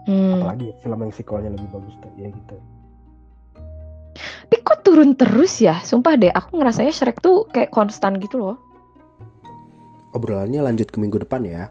[0.09, 0.41] Hmm.
[0.41, 2.57] apalagi ya, film yang sequelnya lebih bagus tuh ya gitu
[4.51, 5.79] Tapi kok turun terus ya?
[5.85, 8.57] Sumpah deh, aku ngerasanya Shrek tuh kayak konstan gitu loh.
[10.11, 11.71] obrolannya lanjut ke minggu depan ya